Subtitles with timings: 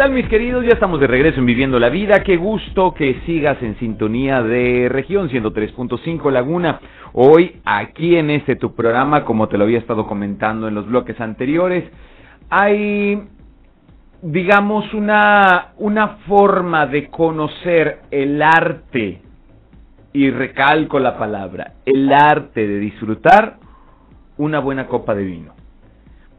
[0.00, 0.64] ¿Qué tal mis queridos?
[0.64, 2.22] Ya estamos de regreso en Viviendo la Vida.
[2.24, 6.80] Qué gusto que sigas en sintonía de región 103.5 Laguna.
[7.12, 11.20] Hoy aquí en este tu programa, como te lo había estado comentando en los bloques
[11.20, 11.84] anteriores,
[12.48, 13.28] hay
[14.22, 19.20] digamos una una forma de conocer el arte
[20.14, 23.58] y recalco la palabra, el arte de disfrutar
[24.38, 25.59] una buena copa de vino.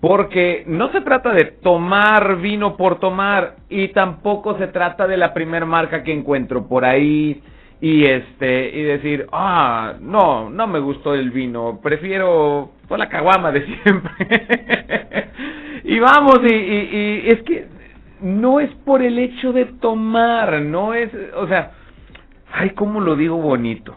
[0.02, 5.34] Porque no se trata de tomar vino por tomar y tampoco se trata de la
[5.34, 7.42] primer marca que encuentro por ahí
[7.80, 13.52] y este y decir, "Ah, no, no me gustó el vino, prefiero toda la caguama
[13.52, 15.30] de siempre."
[15.84, 17.68] y vamos y, y, y es que
[18.22, 21.74] no es por el hecho de tomar, no es, o sea,
[22.52, 23.96] ay, ¿cómo lo digo bonito?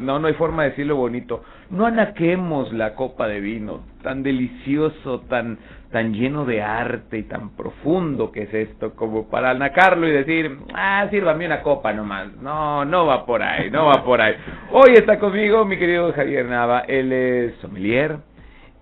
[0.00, 1.42] No, no hay forma de decirlo bonito.
[1.70, 5.58] No anaquemos la copa de vino, tan delicioso, tan,
[5.90, 10.58] tan lleno de arte y tan profundo que es esto, como para anacarlo y decir,
[10.74, 12.34] ah, sírvame una copa nomás.
[12.36, 14.34] No, no va por ahí, no va por ahí.
[14.72, 18.18] Hoy está conmigo mi querido Javier Nava, él es sommelier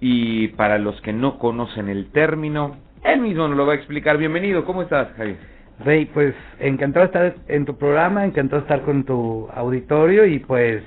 [0.00, 4.18] y para los que no conocen el término, él mismo nos lo va a explicar.
[4.18, 5.54] Bienvenido, ¿cómo estás, Javier?
[5.80, 10.38] Rey, pues encantado de estar en tu programa, encantado de estar con tu auditorio y
[10.38, 10.82] pues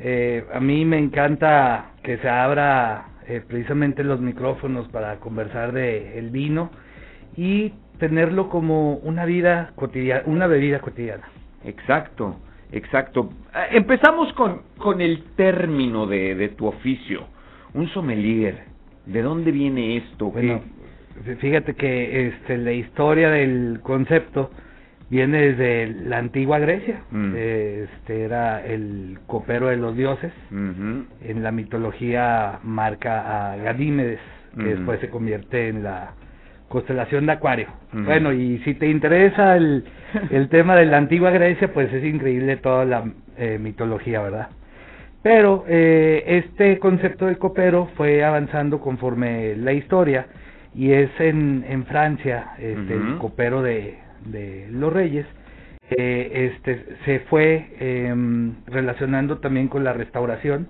[0.00, 6.18] eh, a mí me encanta que se abra eh, precisamente los micrófonos para conversar de
[6.18, 6.70] el vino
[7.36, 11.24] y tenerlo como una vida cotidiana, una bebida cotidiana.
[11.64, 12.36] Exacto,
[12.72, 13.30] exacto.
[13.54, 17.26] Eh, Empezamos con, con el término de, de tu oficio,
[17.72, 18.64] un sommelier.
[19.06, 20.30] ¿De dónde viene esto?
[20.30, 20.62] Bueno,
[21.38, 24.50] fíjate que este, la historia del concepto
[25.10, 27.02] viene desde la antigua Grecia.
[27.10, 27.34] Mm.
[27.36, 30.32] Este era el copero de los dioses.
[30.50, 34.20] En la mitología marca a Ganímedes,
[34.56, 36.12] que después se convierte en la
[36.68, 37.68] constelación de Acuario.
[37.92, 39.84] Bueno, y si te interesa el,
[40.30, 43.04] el tema de la antigua Grecia, pues es increíble toda la
[43.36, 44.48] eh, mitología, ¿verdad?
[45.22, 50.26] Pero eh, este concepto del copero fue avanzando conforme la historia
[50.74, 55.26] y es en, en Francia, este, el copero de, de los reyes,
[55.90, 60.66] eh, este, se fue em, relacionando también con la restauración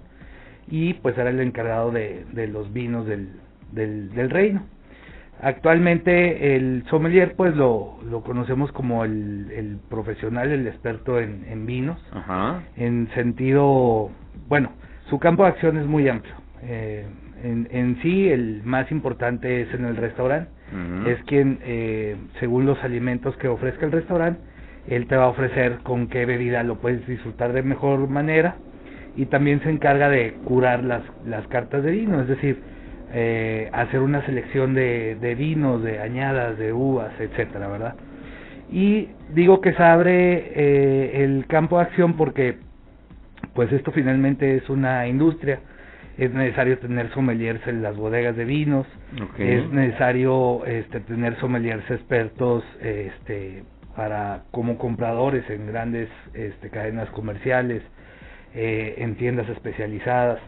[0.68, 3.28] y pues era el encargado de, de los vinos del,
[3.72, 4.62] del, del reino.
[5.40, 11.66] Actualmente el sommelier pues lo, lo conocemos como el, el profesional, el experto en, en
[11.66, 12.62] vinos, Ajá.
[12.76, 14.10] en sentido,
[14.48, 14.70] bueno,
[15.10, 16.34] su campo de acción es muy amplio.
[16.62, 17.04] Eh,
[17.42, 20.50] en, en sí el más importante es en el restaurante,
[21.06, 24.40] Es quien, eh, según los alimentos que ofrezca el restaurante,
[24.88, 28.56] él te va a ofrecer con qué bebida lo puedes disfrutar de mejor manera
[29.16, 32.60] y también se encarga de curar las, las cartas de vino, es decir,
[33.12, 37.94] eh, hacer una selección de, de vinos, de añadas, de uvas, etcétera, ¿verdad?
[38.70, 42.56] Y digo que se abre eh, el campo de acción porque
[43.54, 45.60] pues esto finalmente es una industria,
[46.16, 48.86] es necesario tener sommeliers en las bodegas de vinos,
[49.38, 53.64] es necesario este, tener sommeliers expertos este,
[53.96, 57.82] para como compradores en grandes este, cadenas comerciales,
[58.54, 60.38] eh, en tiendas especializadas.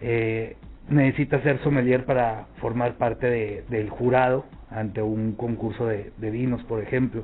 [0.00, 0.56] Eh,
[0.88, 6.62] necesita ser sommelier para formar parte de, del jurado ante un concurso de, de vinos,
[6.64, 7.22] por ejemplo.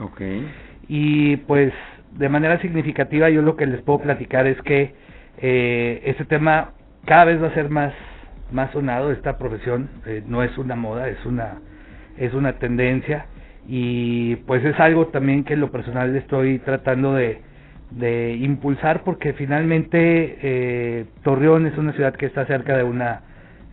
[0.88, 1.72] Y pues
[2.12, 4.94] de manera significativa yo lo que les puedo platicar es que
[5.38, 6.72] eh, este tema
[7.06, 7.92] cada vez va a ser más
[8.52, 9.88] más sonado esta profesión.
[10.06, 11.58] Eh, no es una moda es una
[12.18, 13.26] es una tendencia.
[13.66, 17.42] Y pues es algo también que en lo personal estoy tratando de
[17.90, 23.22] de impulsar porque finalmente eh, Torreón es una ciudad que está cerca de una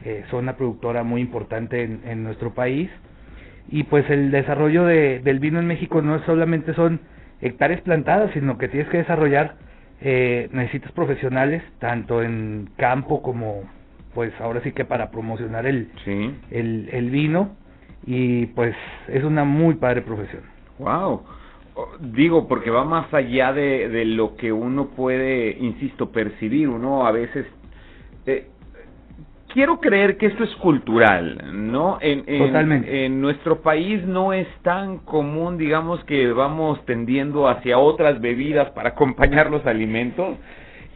[0.03, 2.89] eh, zona productora muy importante en, en nuestro país.
[3.69, 7.01] Y pues el desarrollo de, del vino en México no solamente son
[7.41, 9.56] hectáreas plantadas, sino que tienes que desarrollar,
[10.01, 13.63] eh, necesitas profesionales, tanto en campo como,
[14.13, 16.35] pues ahora sí que para promocionar el, Sí.
[16.51, 17.55] el, el vino,
[18.05, 18.75] y pues
[19.07, 20.44] es una muy padre profesión.
[20.79, 21.23] Wow.
[21.99, 26.69] Digo, porque va más allá de, de lo que uno puede, insisto, percibir.
[26.69, 27.45] Uno a veces...
[28.25, 28.47] eh,
[29.57, 31.98] quiero creer que esto es cultural, ¿no?
[32.00, 33.06] En, en- Totalmente.
[33.06, 38.89] En nuestro país no es tan común, digamos, que vamos tendiendo hacia otras bebidas para
[38.89, 40.38] acompañar los alimentos.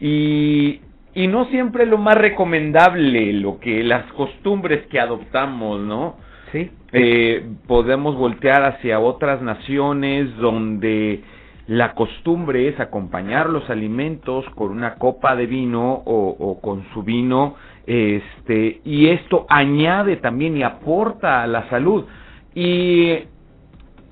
[0.00, 0.80] Y,
[1.12, 6.14] y no siempre lo más recomendable, lo que las costumbres que adoptamos, ¿no?
[6.52, 6.70] ¿Sí?
[6.92, 11.20] eh, podemos voltear hacia otras naciones donde
[11.66, 17.02] la costumbre es acompañar los alimentos con una copa de vino o, o con su
[17.02, 17.56] vino,
[17.86, 22.04] este, y esto añade también y aporta a la salud.
[22.54, 23.18] Y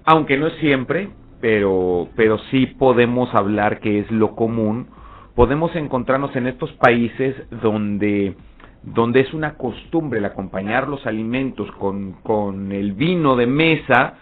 [0.05, 4.89] aunque no es siempre, pero, pero sí podemos hablar que es lo común,
[5.35, 8.35] podemos encontrarnos en estos países donde,
[8.83, 14.15] donde es una costumbre el acompañar los alimentos con, con el vino de mesa,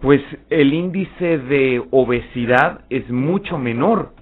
[0.00, 0.20] pues
[0.50, 4.14] el índice de obesidad es mucho menor.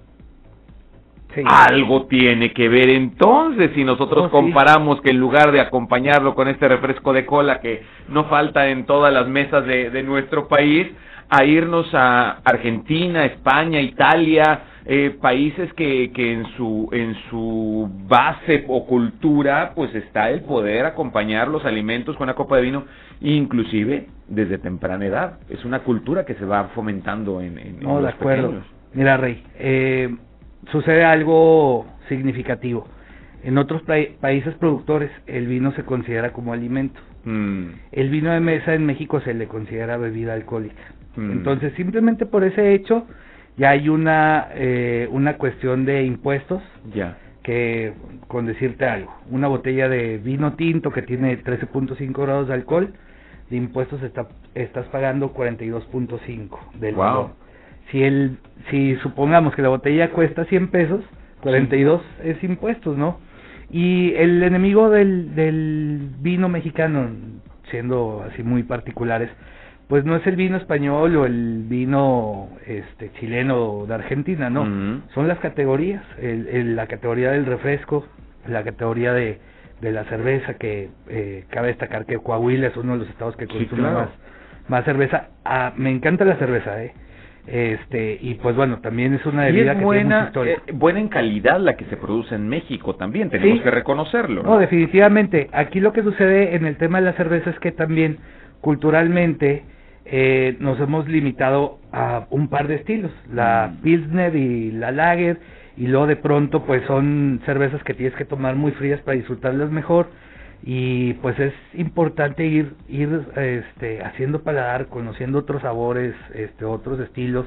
[1.45, 6.49] Algo tiene que ver entonces si nosotros oh, comparamos que en lugar de acompañarlo con
[6.49, 10.89] este refresco de cola que no falta en todas las mesas de, de nuestro país,
[11.31, 18.65] a irnos a Argentina, España, Italia, eh, países que, que en su en su base
[18.67, 22.85] o cultura pues está el poder acompañar los alimentos con una copa de vino
[23.21, 25.39] inclusive desde temprana edad.
[25.49, 28.55] Es una cultura que se va fomentando en, en, no de acuerdo.
[28.93, 30.17] mira rey eh,
[30.71, 32.87] sucede algo significativo
[33.43, 33.83] en otros
[34.21, 37.67] países productores el vino se considera como alimento mm.
[37.93, 40.83] el vino de mesa en México se le considera bebida alcohólica
[41.17, 41.31] mm.
[41.31, 43.07] entonces simplemente por ese hecho
[43.61, 46.63] ya hay una, eh, una cuestión de impuestos.
[46.95, 47.19] Ya.
[47.43, 47.95] Que,
[48.29, 52.93] con decirte algo, una botella de vino tinto que tiene 13.5 grados de alcohol,
[53.49, 57.31] de impuestos está, estás pagando 42.5 del wow.
[57.91, 58.39] Si, el,
[58.71, 61.05] si supongamos que la botella cuesta 100 pesos,
[61.43, 63.19] 42 es impuestos, ¿no?
[63.71, 67.09] Y el enemigo del, del vino mexicano,
[67.71, 69.31] siendo así muy particulares,
[69.89, 74.65] pues no es el vino español o el vino este chileno de Argentina, no,
[75.15, 78.07] son las categorías, el, la categoría del refresco,
[78.47, 79.39] la categoría de,
[79.81, 83.49] de la cerveza, que eh, cabe destacar que Coahuila es uno de los estados que
[83.49, 84.09] consume más,
[84.69, 85.31] más cerveza.
[85.45, 86.93] Ah, me encanta la cerveza, eh.
[87.51, 91.59] Este, y pues bueno, también es una bebida que buena, tiene eh, buena en calidad
[91.59, 94.45] la que se produce en México también, tenemos que reconocerlo.
[94.45, 94.59] ¿no?
[94.59, 95.51] definitivamente.
[95.53, 98.19] Aquí lo que sucede en el tema de la cerveza es que también
[98.61, 99.65] culturalmente
[100.05, 103.83] eh, nos hemos limitado a un par de estilos, la mm.
[103.83, 105.41] Pilsner y la Lager,
[105.77, 109.73] y luego de pronto pues son cervezas que tienes que tomar muy frías para disfrutarlas
[109.73, 110.07] mejor
[110.63, 117.47] y pues es importante ir ir este haciendo paladar, conociendo otros sabores, este otros estilos.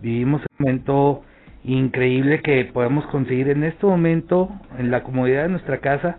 [0.00, 1.22] Vivimos un momento
[1.64, 6.18] increíble que podemos conseguir en este momento en la comodidad de nuestra casa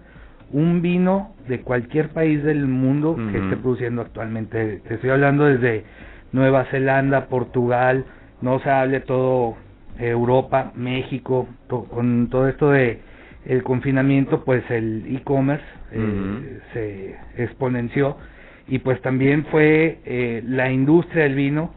[0.52, 4.82] un vino de cualquier país del mundo que esté produciendo actualmente.
[4.88, 5.84] Te estoy hablando desde
[6.32, 8.06] Nueva Zelanda, Portugal,
[8.42, 9.56] no se hable todo
[9.98, 13.00] Europa, México, con todo esto de
[13.46, 18.18] el confinamiento, pues el e-commerce eh, se exponenció
[18.68, 21.74] y pues también fue eh, la industria del vino,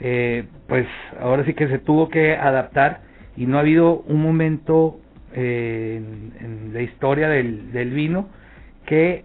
[0.00, 0.86] eh, pues
[1.20, 3.00] ahora sí que se tuvo que adaptar
[3.36, 5.00] y no ha habido un momento
[5.32, 8.28] en, la historia del, del vino
[8.86, 9.24] que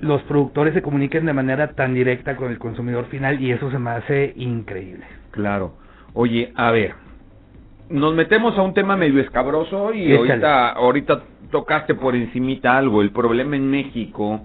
[0.00, 3.78] los productores se comuniquen de manera tan directa con el consumidor final y eso se
[3.78, 5.04] me hace increíble.
[5.30, 5.74] Claro.
[6.14, 6.94] Oye, a ver,
[7.88, 13.02] nos metemos a un tema medio escabroso y ahorita, ahorita tocaste por encimita algo.
[13.02, 14.40] El problema en México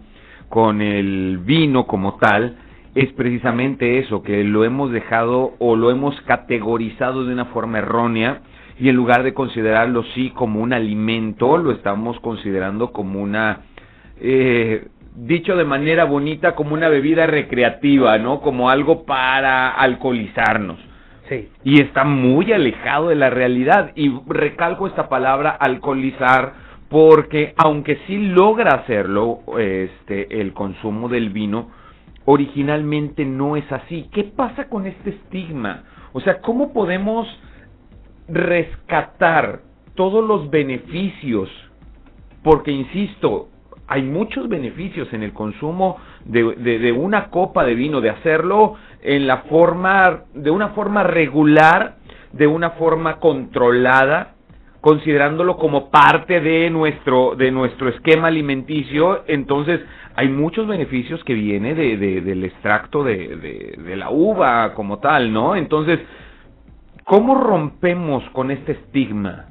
[0.49, 2.57] con el vino como tal
[2.95, 8.41] es precisamente eso, que lo hemos dejado o lo hemos categorizado de una forma errónea
[8.79, 13.61] y en lugar de considerarlo sí como un alimento, lo estamos considerando como una,
[14.21, 18.39] eh, dicho de manera bonita, como una bebida recreativa, ¿no?
[18.39, 20.79] Como algo para alcoholizarnos.
[21.27, 21.49] Sí.
[21.63, 23.91] Y está muy alejado de la realidad.
[23.95, 26.53] Y recalco esta palabra alcoholizar
[26.89, 31.69] porque aunque sí logra hacerlo este el consumo del vino,
[32.25, 34.09] originalmente no es así.
[34.11, 35.83] ¿Qué pasa con este estigma?
[36.13, 37.27] O sea, ¿cómo podemos
[38.27, 39.61] rescatar
[39.95, 41.49] todos los beneficios,
[42.43, 43.49] porque insisto,
[43.87, 49.27] hay muchos beneficios en el consumo de, de, una copa de vino, de hacerlo en
[49.27, 51.97] la forma, de una forma regular,
[52.31, 54.35] de una forma controlada,
[54.81, 59.81] considerándolo como parte de nuestro, de nuestro esquema alimenticio, entonces
[60.15, 65.31] hay muchos beneficios que viene de, de del extracto de, de, la uva como tal,
[65.31, 65.55] ¿no?
[65.55, 65.99] Entonces,
[67.09, 69.47] ¿Cómo rompemos con este estigma?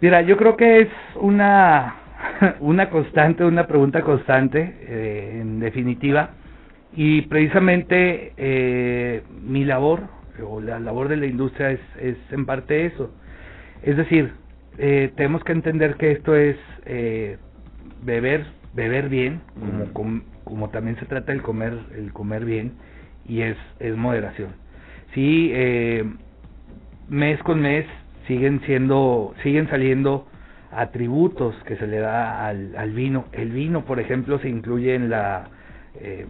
[0.00, 1.96] Mira, yo creo que es una,
[2.60, 6.30] una constante, una pregunta constante, eh, en definitiva,
[6.94, 10.02] y precisamente eh, mi labor,
[10.46, 13.10] o la labor de la industria es, es en parte eso.
[13.84, 14.32] Es decir,
[14.78, 17.38] eh, tenemos que entender que esto es eh,
[18.02, 19.40] beber, beber bien,
[19.92, 22.72] como, como, también se trata el comer, el comer bien,
[23.26, 24.50] y es, es moderación
[25.14, 26.04] sí eh,
[27.08, 27.86] mes con mes
[28.26, 30.26] siguen siendo siguen saliendo
[30.72, 35.08] atributos que se le da al, al vino el vino por ejemplo se incluye en
[35.08, 35.48] la
[36.00, 36.26] eh,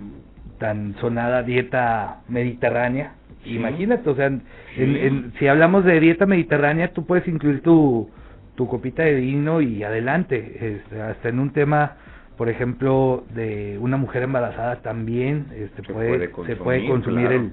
[0.59, 3.15] tan sonada dieta mediterránea.
[3.45, 8.11] Imagínate, o sea, en, si hablamos de dieta mediterránea, tú puedes incluir tu,
[8.55, 11.97] tu copita de vino y adelante, este, hasta en un tema
[12.37, 17.53] por ejemplo, de una mujer embarazada también este, se, puede, consumir, se puede consumir el,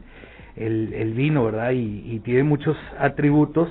[0.55, 1.71] el, el, vino, ¿verdad?
[1.71, 3.69] Y, y, tiene muchos atributos,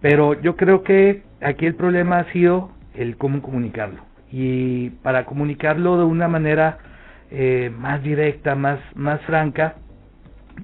[0.00, 4.00] pero yo creo que aquí el problema ha sido el cómo comunicarlo.
[4.30, 6.78] Y para comunicarlo de una manera
[7.30, 9.76] eh, más directa, más, más franca,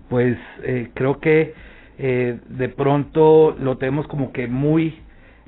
[0.08, 1.54] pues eh, creo que
[1.98, 4.98] eh, de pronto lo tenemos como que muy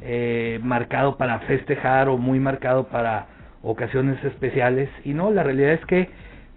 [0.03, 3.27] eh, marcado para festejar o muy marcado para
[3.63, 6.11] ocasiones especiales y no, la realidad es que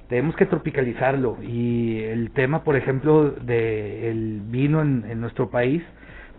[0.10, 5.82] tenemos que tropicalizarlo y el tema, por ejemplo, de el vino en, en nuestro país,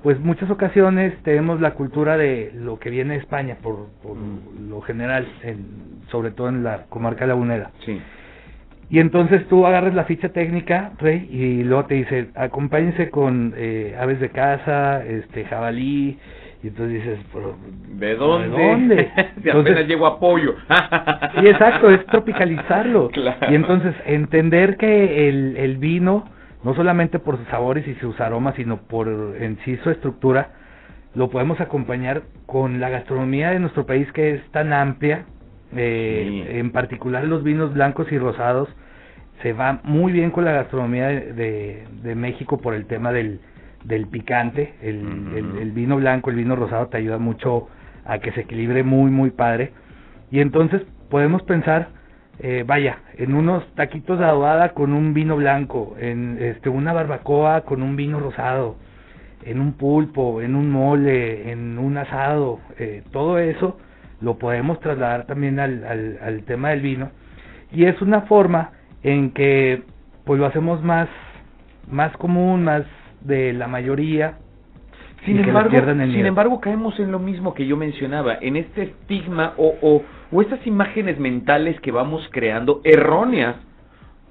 [0.02, 4.68] pues muchas ocasiones tenemos la cultura de lo que viene de España por, por mm.
[4.68, 5.66] lo general, en,
[6.10, 7.72] sobre todo en la comarca lagunera.
[7.84, 8.00] Sí.
[8.88, 13.96] Y entonces tú agarras la ficha técnica, Rey, y luego te dice, acompáñense con eh,
[13.98, 16.18] aves de caza, este jabalí,
[16.62, 17.18] y entonces dices,
[17.98, 18.56] ¿de dónde?
[18.56, 19.10] ¿De dónde?
[19.42, 20.54] si apenas llego a pollo.
[21.40, 23.10] sí, exacto, es tropicalizarlo.
[23.50, 26.28] Y entonces entender que el, el vino,
[26.62, 30.50] no solamente por sus sabores y sus aromas, sino por en sí su estructura,
[31.14, 35.24] lo podemos acompañar con la gastronomía de nuestro país que es tan amplia,
[35.74, 38.68] eh, en particular los vinos blancos y rosados,
[39.42, 43.40] se va muy bien con la gastronomía de, de México por el tema del,
[43.84, 47.68] del picante, el, el, vino blanco, el vino rosado te ayuda mucho
[48.04, 49.72] a que se equilibre muy, muy padre.
[50.30, 51.88] Y entonces podemos pensar,
[52.40, 57.62] eh, vaya, en unos taquitos de adobada con un vino blanco, en este, una barbacoa
[57.62, 58.76] con un vino rosado,
[59.44, 63.78] en un pulpo, en un mole, en un asado, eh, todo eso
[64.20, 67.10] lo podemos trasladar también al, al, al tema del vino.
[67.72, 69.82] Y es una forma en que
[70.24, 71.08] pues lo hacemos más,
[71.90, 72.84] más común, más
[73.20, 74.38] de la mayoría.
[75.24, 79.74] Sin embargo, sin embargo, caemos en lo mismo que yo mencionaba, en este estigma o,
[79.82, 83.56] o, o estas imágenes mentales que vamos creando erróneas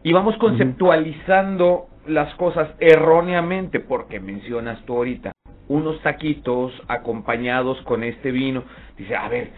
[0.04, 5.32] y vamos conceptualizando las cosas erróneamente, porque mencionas tú ahorita
[5.68, 8.64] unos taquitos acompañados con este vino.
[8.98, 9.50] Dice, a ver,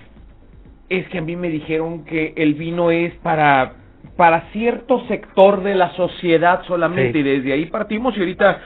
[0.90, 3.74] es que a mí me dijeron que el vino es para
[4.16, 8.62] para cierto sector de la sociedad solamente y desde ahí partimos y ahorita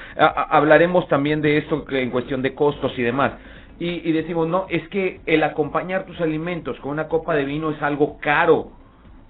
[0.49, 3.33] hablaremos también de esto en cuestión de costos y demás.
[3.77, 7.71] Y, y, decimos, no, es que el acompañar tus alimentos con una copa de vino
[7.71, 8.71] es algo caro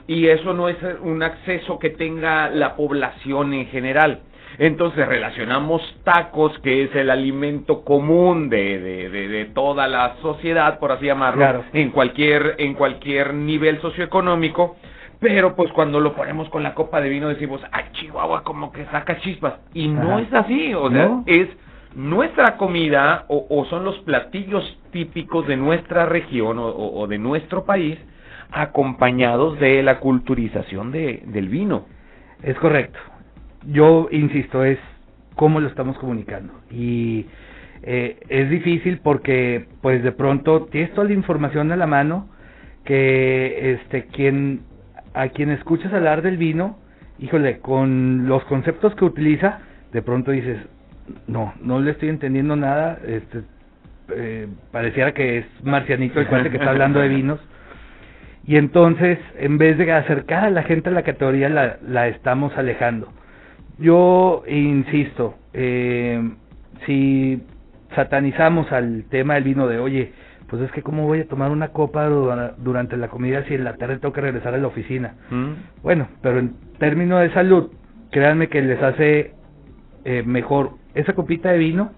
[0.07, 4.21] y eso no es un acceso que tenga la población en general.
[4.57, 10.79] Entonces relacionamos tacos, que es el alimento común de, de, de, de toda la sociedad,
[10.79, 14.75] por así llamarlo, en cualquier en cualquier nivel socioeconómico,
[15.19, 18.85] pero pues cuando lo ponemos con la copa de vino decimos, ay Chihuahua, como que
[18.85, 19.53] saca chispas.
[19.73, 21.47] Y no es así, o sea, es
[21.95, 27.65] nuestra comida o, o, son los platillos típicos de nuestra región o, o, de nuestro
[27.65, 27.99] país
[28.51, 31.85] acompañados de la culturización de, del vino.
[32.43, 32.99] Es correcto.
[33.67, 34.79] Yo insisto, es
[35.35, 36.53] cómo lo estamos comunicando.
[36.69, 37.25] Y
[37.83, 42.29] eh, es difícil porque pues de pronto tienes toda la información a la mano
[42.85, 44.61] que este quien
[45.13, 46.77] a quien escuchas hablar del vino,
[47.19, 49.59] híjole, con los conceptos que utiliza,
[49.91, 50.57] de pronto dices,
[51.27, 53.41] no, no le estoy entendiendo nada, este,
[54.15, 57.39] eh, pareciera que es marcianito el cuate que está hablando de vinos.
[58.45, 62.57] Y entonces, en vez de acercar a la gente a la categoría, la, la estamos
[62.57, 63.11] alejando.
[63.77, 66.21] Yo insisto, eh,
[66.85, 67.41] si
[67.95, 70.13] satanizamos al tema del vino de, oye,
[70.47, 73.77] pues es que cómo voy a tomar una copa durante la comida si en la
[73.77, 75.15] tarde tengo que regresar a la oficina.
[75.29, 75.81] Mm.
[75.81, 77.71] Bueno, pero en términos de salud,
[78.11, 79.31] créanme que les hace
[80.03, 81.91] eh, mejor esa copita de vino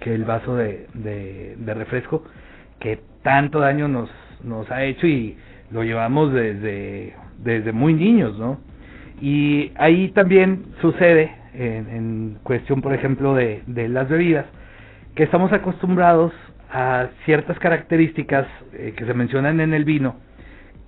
[0.00, 2.24] que el vaso de, de, de, refresco
[2.78, 4.10] que tanto daño nos,
[4.44, 5.36] nos ha hecho y
[5.70, 8.58] lo llevamos desde, desde muy niños, ¿no?
[9.24, 14.44] Y ahí también sucede, en, en cuestión, por ejemplo, de, de las bebidas,
[15.14, 16.30] que estamos acostumbrados
[16.70, 20.16] a ciertas características eh, que se mencionan en el vino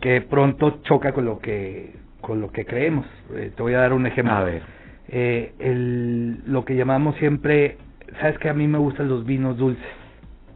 [0.02, 3.06] que pronto choca con lo que con lo que creemos.
[3.34, 4.34] Eh, te voy a dar un ejemplo.
[4.34, 4.62] A ver.
[5.08, 7.78] Eh, el, lo que llamamos siempre,
[8.20, 9.86] sabes que a mí me gustan los vinos dulces.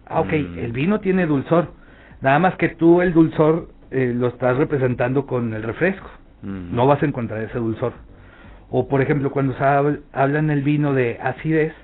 [0.05, 0.59] Ah, ok, mm.
[0.59, 1.73] el vino tiene dulzor.
[2.21, 6.11] Nada más que tú el dulzor eh, lo estás representando con el refresco.
[6.43, 7.93] No vas a encontrar ese dulzor.
[8.71, 11.75] O por ejemplo, cuando se habla en el vino de acidez,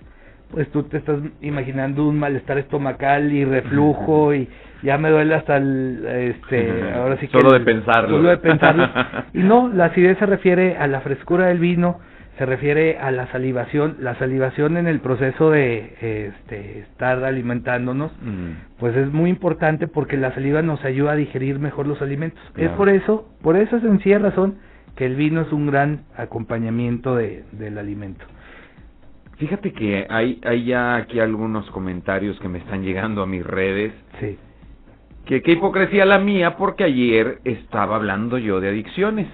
[0.51, 4.49] pues tú te estás imaginando un malestar estomacal y reflujo y
[4.83, 7.39] ya me duele hasta el, este, ahora sí que...
[7.39, 8.17] Solo de pensarlo.
[8.17, 8.89] Solo de pensarlo.
[9.35, 11.99] Y no, la acidez se refiere a la frescura del vino,
[12.39, 18.13] se refiere a la salivación, la salivación en el proceso de este, estar alimentándonos,
[18.79, 22.39] pues es muy importante porque la saliva nos ayuda a digerir mejor los alimentos.
[22.57, 24.59] Es por eso, por esa sencilla razón,
[24.97, 28.25] que el vino es un gran acompañamiento de, del alimento.
[29.39, 33.93] Fíjate que hay, hay ya aquí algunos comentarios que me están llegando a mis redes.
[34.21, 34.39] Sí.
[35.27, 39.27] Que qué hipocresía la mía porque ayer estaba hablando yo de adicciones.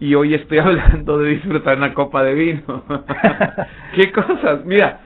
[0.00, 2.84] Y hoy estoy hablando de disfrutar una copa de vino.
[3.94, 4.64] ¿Qué cosas?
[4.64, 5.00] Mira,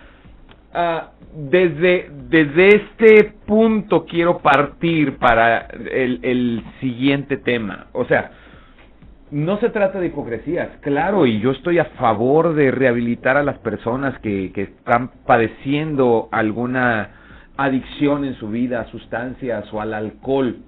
[0.74, 7.86] uh, desde, desde este punto quiero partir para el, el siguiente tema.
[7.92, 8.30] O sea,
[9.30, 13.58] no se trata de hipocresías, claro, y yo estoy a favor de rehabilitar a las
[13.58, 17.10] personas que, que están padeciendo alguna
[17.56, 20.58] adicción en su vida a sustancias o al alcohol.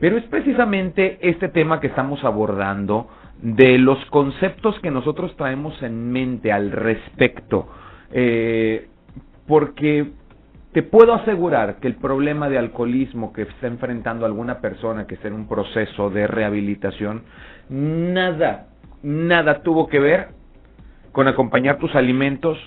[0.00, 3.08] Pero es precisamente este tema que estamos abordando
[3.42, 7.68] de los conceptos que nosotros traemos en mente al respecto.
[8.12, 8.88] Eh,
[9.46, 10.12] porque
[10.72, 15.28] te puedo asegurar que el problema de alcoholismo que está enfrentando alguna persona que está
[15.28, 17.22] en un proceso de rehabilitación,
[17.68, 18.68] nada,
[19.02, 20.28] nada tuvo que ver
[21.12, 22.58] con acompañar tus alimentos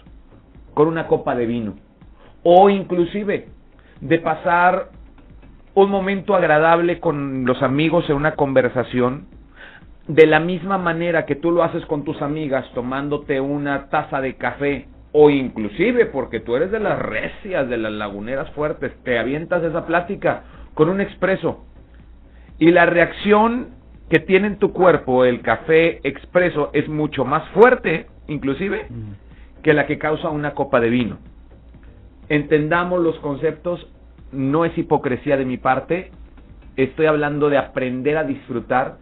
[0.73, 1.75] con una copa de vino.
[2.43, 3.47] O inclusive
[4.01, 4.89] de pasar
[5.73, 9.27] un momento agradable con los amigos en una conversación,
[10.07, 14.35] de la misma manera que tú lo haces con tus amigas tomándote una taza de
[14.35, 19.63] café o inclusive porque tú eres de las recias, de las laguneras fuertes, te avientas
[19.63, 21.65] esa plática con un expreso
[22.57, 23.69] y la reacción
[24.09, 28.87] que tiene en tu cuerpo el café expreso es mucho más fuerte, inclusive,
[29.63, 31.17] que la que causa una copa de vino.
[32.27, 33.87] Entendamos los conceptos
[34.31, 36.11] no es hipocresía de mi parte,
[36.75, 38.97] estoy hablando de aprender a disfrutar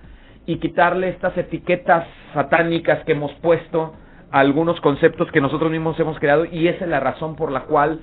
[0.46, 3.94] y quitarle estas etiquetas satánicas que hemos puesto
[4.32, 7.62] a algunos conceptos que nosotros mismos hemos creado y esa es la razón por la
[7.62, 8.00] cual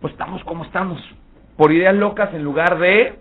[0.00, 1.00] pues estamos como estamos,
[1.56, 3.14] por ideas locas en lugar de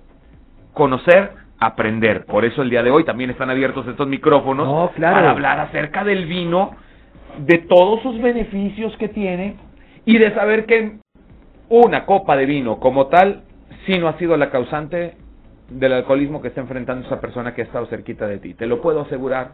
[0.74, 2.26] conocer, aprender.
[2.26, 6.26] Por eso el día de hoy también están abiertos estos micrófonos para hablar acerca del
[6.26, 6.72] vino,
[7.40, 9.56] de todos sus beneficios que tiene
[10.06, 10.98] y de saber que
[11.72, 13.44] una copa de vino como tal,
[13.86, 15.16] si no ha sido la causante
[15.70, 18.54] del alcoholismo que está enfrentando esa persona que ha estado cerquita de ti.
[18.54, 19.54] Te lo puedo asegurar.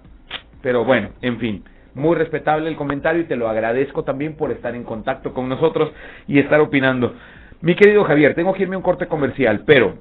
[0.63, 4.73] Pero bueno, en fin, muy respetable el comentario y te lo agradezco también por estar
[4.75, 5.91] en contacto con nosotros
[6.27, 7.13] y estar opinando.
[7.62, 9.93] Mi querido Javier, tengo que irme a un corte comercial, pero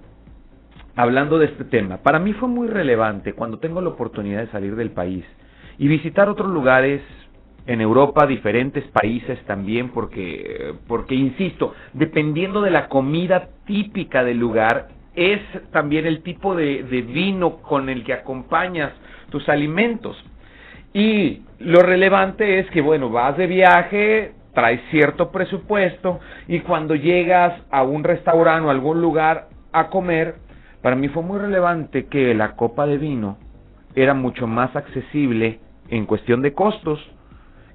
[0.95, 4.75] hablando de este tema, para mí fue muy relevante cuando tengo la oportunidad de salir
[4.75, 5.27] del país
[5.77, 7.03] y visitar otros lugares
[7.67, 14.89] en Europa, diferentes países también, porque, porque insisto, dependiendo de la comida típica del lugar,
[15.15, 15.41] es
[15.73, 18.93] también el tipo de, de vino con el que acompañas
[19.31, 20.17] tus alimentos.
[20.93, 27.61] Y lo relevante es que, bueno, vas de viaje, traes cierto presupuesto y cuando llegas
[27.71, 30.37] a un restaurante o algún lugar a comer,
[30.83, 33.37] para mí fue muy relevante que la copa de vino
[33.95, 37.01] era mucho más accesible en cuestión de costos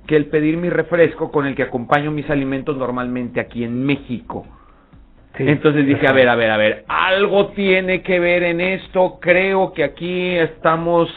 [0.07, 4.45] que el pedir mi refresco con el que acompaño mis alimentos normalmente aquí en México.
[5.37, 9.73] Entonces dije, a ver, a ver, a ver, algo tiene que ver en esto, creo
[9.73, 11.09] que aquí estamos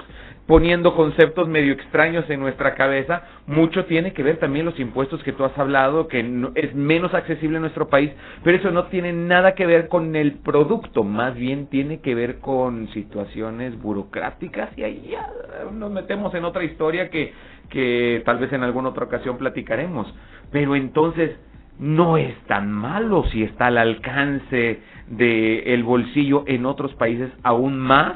[0.46, 5.32] poniendo conceptos medio extraños en nuestra cabeza, mucho tiene que ver también los impuestos que
[5.32, 6.20] tú has hablado, que
[6.54, 8.10] es menos accesible en nuestro país,
[8.42, 12.40] pero eso no tiene nada que ver con el producto, más bien tiene que ver
[12.40, 15.30] con situaciones burocráticas y ahí ya
[15.72, 17.32] nos metemos en otra historia que,
[17.70, 20.12] que tal vez en alguna otra ocasión platicaremos.
[20.50, 21.36] Pero entonces
[21.78, 27.78] no es tan malo si está al alcance del el bolsillo en otros países aún
[27.78, 28.14] más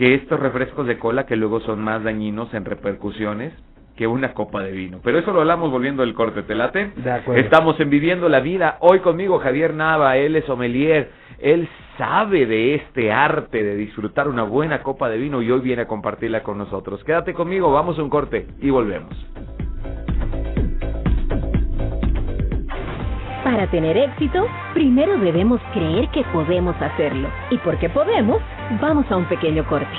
[0.00, 3.52] que estos refrescos de cola que luego son más dañinos en repercusiones
[3.98, 5.00] que una copa de vino.
[5.04, 6.90] Pero eso lo hablamos volviendo del corte, ¿te late?
[7.36, 8.78] Estamos en Viviendo la Vida.
[8.80, 14.42] Hoy conmigo Javier Nava, él es sommelier, él sabe de este arte de disfrutar una
[14.42, 17.04] buena copa de vino y hoy viene a compartirla con nosotros.
[17.04, 19.14] Quédate conmigo, vamos a un corte y volvemos.
[23.44, 27.28] Para tener éxito, primero debemos creer que podemos hacerlo.
[27.50, 28.40] Y porque podemos,
[28.78, 29.90] vamos a un pequeño corte.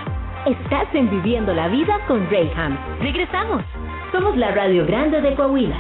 [0.46, 2.78] Estás en Viviendo la Vida con Rayham.
[3.00, 3.64] Regresamos.
[4.12, 5.78] Somos la Radio Grande de Coahuila.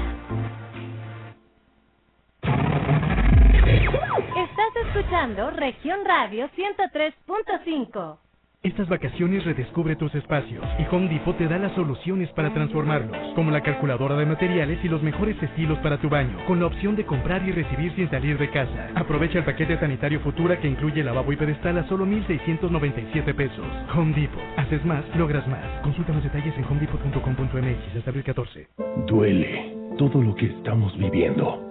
[4.35, 8.30] Estás escuchando Región Radio 103.5.
[8.63, 13.49] Estas vacaciones redescubre tus espacios y Home Depot te da las soluciones para transformarlos, como
[13.49, 17.03] la calculadora de materiales y los mejores estilos para tu baño, con la opción de
[17.03, 18.91] comprar y recibir sin salir de casa.
[18.93, 23.65] Aprovecha el paquete sanitario Futura que incluye lavabo y pedestal a solo 1,697 pesos.
[23.95, 24.39] Home Depot.
[24.57, 25.65] Haces más, logras más.
[25.81, 28.67] Consulta los detalles en homedepot.com.mx hasta abril 14.
[29.07, 31.70] Duele todo lo que estamos viviendo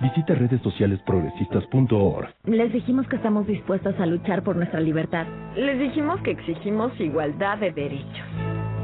[0.00, 2.28] Visita redes sociales progresistas.org.
[2.44, 5.26] Les dijimos que estamos dispuestos a luchar por nuestra libertad.
[5.56, 8.26] Les dijimos que exigimos igualdad de derechos.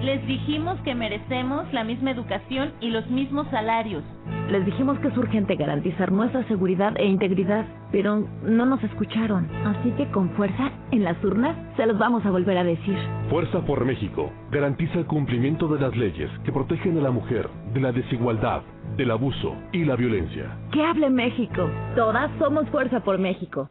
[0.03, 4.05] Les dijimos que merecemos la misma educación y los mismos salarios.
[4.51, 9.49] Les dijimos que es urgente garantizar nuestra seguridad e integridad, pero no nos escucharon.
[9.65, 12.97] Así que con fuerza, en las urnas, se los vamos a volver a decir.
[13.31, 17.81] Fuerza por México garantiza el cumplimiento de las leyes que protegen a la mujer de
[17.81, 18.63] la desigualdad,
[18.97, 20.57] del abuso y la violencia.
[20.73, 21.71] Que hable México.
[21.95, 23.71] Todas somos Fuerza por México.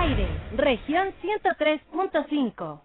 [0.00, 2.80] Aire, región 103.5.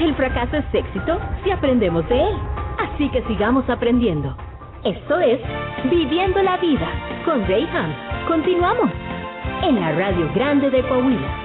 [0.00, 2.36] El fracaso es éxito si aprendemos de él.
[2.78, 4.36] Así que sigamos aprendiendo.
[4.84, 5.40] Esto es
[5.88, 6.88] Viviendo la Vida
[7.24, 7.68] con Ray
[8.26, 8.90] Continuamos
[9.62, 11.41] en la Radio Grande de Coahuila.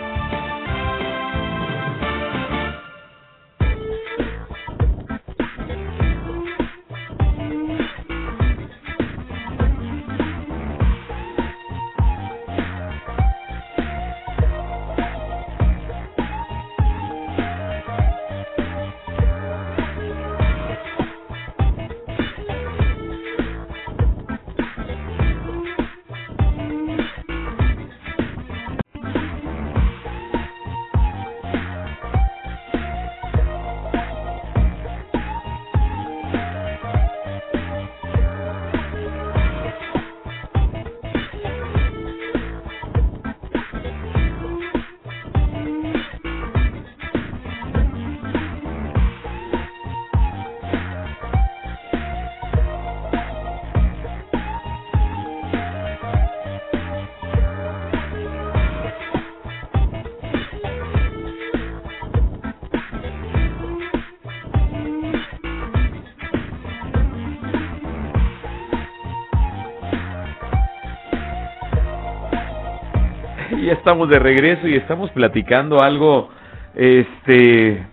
[73.88, 76.28] Estamos de regreso y estamos platicando algo,
[76.76, 77.88] este,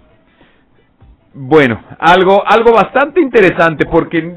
[1.32, 4.34] bueno, algo, algo bastante interesante porque eh,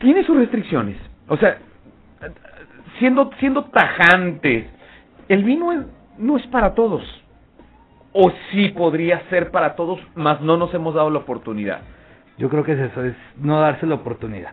[0.00, 0.96] tiene sus restricciones.
[1.28, 1.58] O sea,
[2.98, 4.70] siendo, siendo tajante,
[5.28, 5.84] el vino
[6.18, 7.04] no es para todos.
[8.12, 11.82] O sí podría ser para todos, mas no nos hemos dado la oportunidad.
[12.38, 14.50] Yo creo que es eso, es no darse la oportunidad.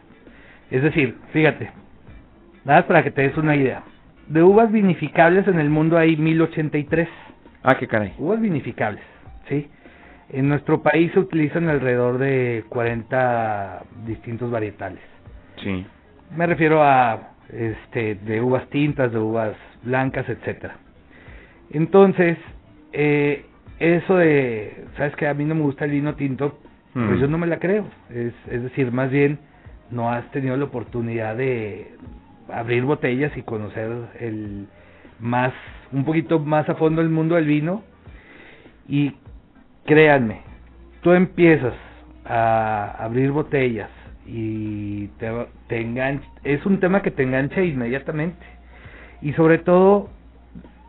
[0.70, 1.72] Es decir, fíjate,
[2.64, 3.82] nada para que te des una idea
[4.32, 7.08] de uvas vinificables en el mundo hay 1083.
[7.64, 8.14] Ah, qué caray.
[8.18, 9.04] Uvas vinificables,
[9.50, 9.68] ¿sí?
[10.30, 15.02] En nuestro país se utilizan alrededor de 40 distintos varietales.
[15.62, 15.86] Sí.
[16.36, 20.78] Me refiero a este de uvas tintas, de uvas blancas, etcétera.
[21.72, 22.38] Entonces,
[22.94, 23.46] eh,
[23.80, 26.58] eso de, sabes que a mí no me gusta el vino tinto,
[26.94, 27.20] pues mm.
[27.20, 27.86] yo no me la creo.
[28.10, 29.40] Es, es decir, más bien
[29.90, 31.92] no has tenido la oportunidad de,
[32.54, 34.68] abrir botellas y conocer el
[35.20, 35.54] más
[35.92, 37.84] un poquito más a fondo el mundo del vino.
[38.88, 39.14] Y
[39.86, 40.52] créanme
[41.02, 41.74] tú empiezas
[42.26, 43.90] a abrir botellas
[44.26, 45.30] y te,
[45.68, 48.46] te es un tema que te engancha inmediatamente.
[49.22, 50.10] Y sobre todo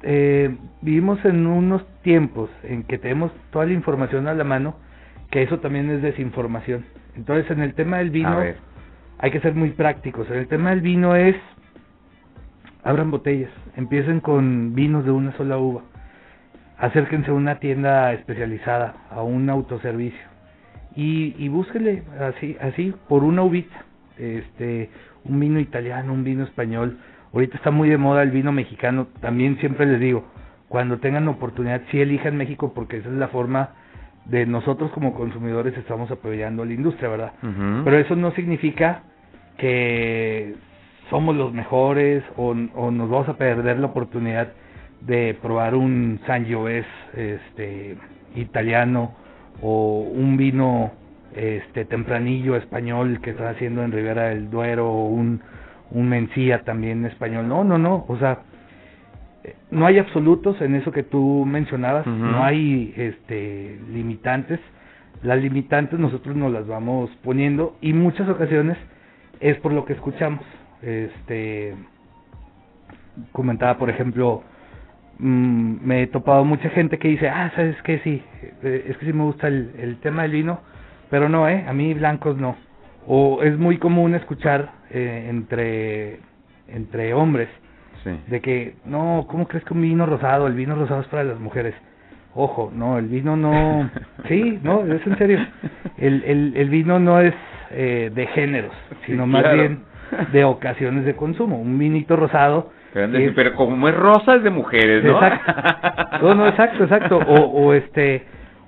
[0.02, 4.76] eh, vivimos en unos tiempos en que tenemos toda la información a la mano
[5.30, 6.84] que eso también es desinformación.
[7.16, 8.42] Entonces en el tema del vino
[9.22, 10.28] hay que ser muy prácticos.
[10.30, 11.36] El tema del vino es,
[12.82, 15.82] abran botellas, empiecen con vinos de una sola uva.
[16.76, 20.20] acérquense a una tienda especializada, a un autoservicio
[20.96, 23.84] y, y búsquenle así, así por una uvita,
[24.18, 24.90] este,
[25.24, 26.98] un vino italiano, un vino español.
[27.32, 29.06] Ahorita está muy de moda el vino mexicano.
[29.20, 30.24] También siempre les digo,
[30.66, 33.70] cuando tengan oportunidad, sí elijan México porque esa es la forma
[34.24, 37.32] de nosotros como consumidores estamos apoyando a la industria, ¿verdad?
[37.84, 39.02] Pero eso no significa
[39.58, 40.54] que
[41.10, 44.52] somos los mejores o, o nos vamos a perder la oportunidad
[45.00, 47.96] de probar un Sangiovese este
[48.34, 49.14] italiano
[49.60, 50.92] o un vino
[51.34, 55.40] este tempranillo español que están haciendo en Ribera del Duero o un
[55.94, 57.48] un Mencía también español.
[57.48, 58.40] No, no, no, o sea,
[59.70, 64.60] no hay absolutos en eso que tú mencionabas, no hay este limitantes.
[65.22, 68.76] Las limitantes nosotros nos las vamos poniendo y muchas ocasiones
[69.42, 70.44] es por lo que escuchamos.
[70.80, 71.74] Este
[73.32, 74.42] comentaba, por ejemplo,
[75.18, 78.22] mmm, me he topado mucha gente que dice, ah, sabes que sí,
[78.62, 80.60] eh, es que sí me gusta el, el tema del vino,
[81.10, 82.56] pero no, eh, a mí blancos no.
[83.06, 86.20] O es muy común escuchar eh, entre
[86.68, 87.48] entre hombres
[88.26, 90.46] de que, no, ¿cómo crees que un vino rosado?
[90.46, 91.74] El vino rosado es para las mujeres.
[92.34, 93.90] Ojo, no, el vino no...
[94.28, 95.38] sí, no, es en serio.
[95.98, 97.34] El, el, el vino no es
[97.70, 98.72] eh, de géneros,
[99.06, 99.80] sino más bien
[100.32, 101.60] de ocasiones de consumo.
[101.60, 102.72] Un vinito rosado...
[102.94, 105.12] Es, pero como es rosa es de mujeres, ¿no?
[105.12, 106.18] Exacto.
[106.22, 107.18] No, no, exacto, exacto.
[107.26, 108.26] O, o este,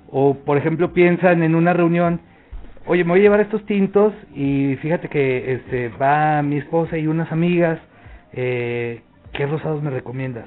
[0.09, 2.21] o por ejemplo piensan en una reunión,
[2.87, 7.05] oye, me voy a llevar estos tintos y fíjate que este va mi esposa y
[7.05, 7.77] unas amigas,
[8.33, 9.01] eh,
[9.31, 10.45] ¿qué rosados me recomiendas?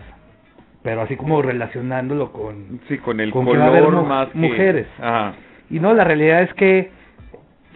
[0.82, 2.80] Pero así como relacionándolo con...
[2.88, 4.38] Sí, con el con color más que...
[4.38, 4.86] Mujeres.
[5.00, 5.34] Ajá.
[5.70, 6.90] Y no, la realidad es que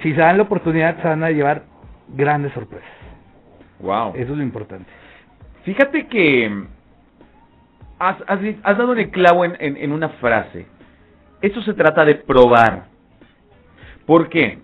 [0.03, 1.65] si se dan la oportunidad se van a llevar
[2.09, 2.89] grandes sorpresas.
[3.81, 4.13] Wow.
[4.15, 4.91] Eso es lo importante.
[5.65, 6.65] Fíjate que
[7.99, 10.67] has, has, has dado el clavo en, en, en una frase.
[11.41, 12.85] Esto se trata de probar.
[14.07, 14.59] ¿Por qué?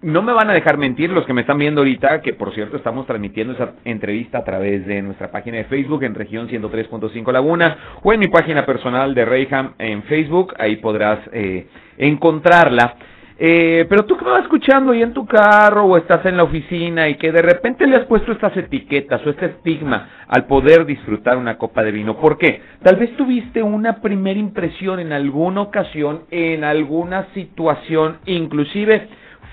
[0.00, 2.76] No me van a dejar mentir los que me están viendo ahorita, que por cierto
[2.76, 7.76] estamos transmitiendo esa entrevista a través de nuestra página de Facebook en región 103.5 Laguna
[8.02, 12.94] o en mi página personal de Reyham en Facebook, ahí podrás eh, encontrarla.
[13.40, 16.42] Eh, pero tú que me vas escuchando ahí en tu carro o estás en la
[16.42, 20.84] oficina y que de repente le has puesto estas etiquetas o este estigma al poder
[20.84, 22.16] disfrutar una copa de vino.
[22.16, 22.60] ¿Por qué?
[22.82, 29.08] Tal vez tuviste una primera impresión en alguna ocasión, en alguna situación, inclusive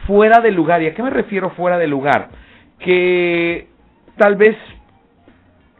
[0.07, 0.81] fuera de lugar.
[0.81, 2.29] ¿Y a qué me refiero fuera de lugar?
[2.79, 3.67] Que
[4.17, 4.57] tal vez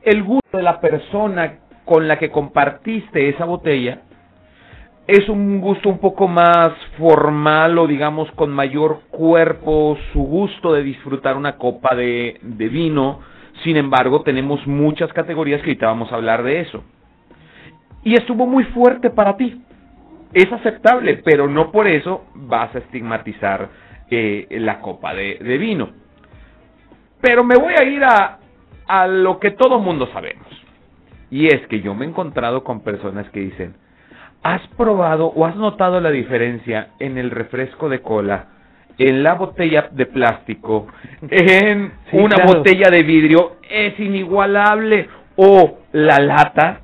[0.04, 4.02] el gusto de la persona con la que compartiste esa botella
[5.08, 10.82] es un gusto un poco más formal o digamos con mayor cuerpo, su gusto de
[10.82, 13.20] disfrutar una copa de, vino.
[13.64, 16.84] Sin embargo, tenemos muchas categorías que ahorita vamos a hablar de eso.
[18.04, 19.62] Y estuvo muy fuerte para ti.
[20.34, 23.70] Es aceptable, pero no por eso vas a estigmatizar
[24.10, 25.90] eh, la copa de, de, vino.
[27.22, 28.40] Pero me voy a ir a,
[28.88, 30.48] a lo que todo mundo sabemos.
[31.32, 33.76] Y es que yo me he encontrado con personas que dicen,
[34.44, 38.50] ¿has probado o has notado la diferencia en el refresco de cola,
[38.98, 40.88] en la botella de plástico,
[41.30, 42.60] en sí, una claro.
[42.60, 43.58] botella de vidrio?
[43.70, 45.10] Es inigualable.
[45.38, 46.82] O la lata.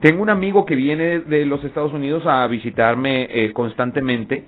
[0.00, 4.46] Tengo un amigo que viene de los Estados Unidos a visitarme eh, constantemente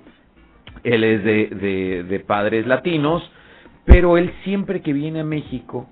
[0.83, 3.29] él es de, de, de padres latinos,
[3.85, 5.87] pero él siempre que viene a México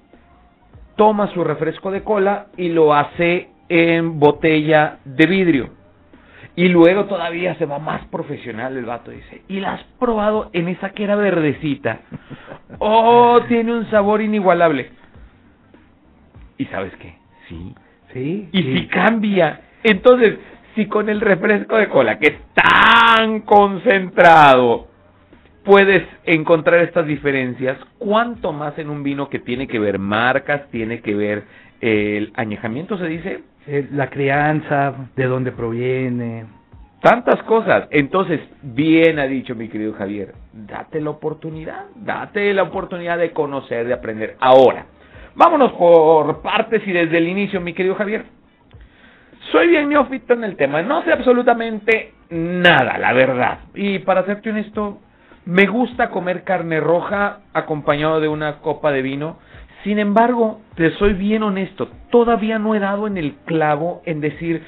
[0.96, 5.70] toma su refresco de cola y lo hace en botella de vidrio.
[6.56, 10.68] Y luego todavía se va más profesional el vato, dice, ¿y la has probado en
[10.68, 12.02] esa que era verdecita?
[12.80, 14.92] Oh, tiene un sabor inigualable.
[16.58, 17.16] ¿Y sabes qué?
[17.48, 17.74] Sí.
[18.14, 18.50] Sí.
[18.52, 18.78] Y sí.
[18.78, 19.62] si cambia.
[19.84, 20.38] Entonces,
[20.80, 24.88] si con el refresco de cola, que es tan concentrado,
[25.66, 31.02] puedes encontrar estas diferencias, cuánto más en un vino que tiene que ver marcas, tiene
[31.02, 31.44] que ver
[31.82, 33.44] el añejamiento, se dice.
[33.92, 36.46] La crianza, de dónde proviene.
[37.02, 37.88] Tantas cosas.
[37.92, 43.86] Entonces, bien ha dicho mi querido Javier, date la oportunidad, date la oportunidad de conocer,
[43.86, 44.38] de aprender.
[44.40, 44.86] Ahora,
[45.36, 48.39] vámonos por partes y desde el inicio, mi querido Javier.
[49.52, 53.60] Soy bien neófito en el tema, no sé absolutamente nada, la verdad.
[53.74, 55.00] Y para serte honesto,
[55.46, 59.40] me gusta comer carne roja acompañado de una copa de vino.
[59.84, 64.64] Sin embargo, te soy bien honesto, todavía no he dado en el clavo en decir,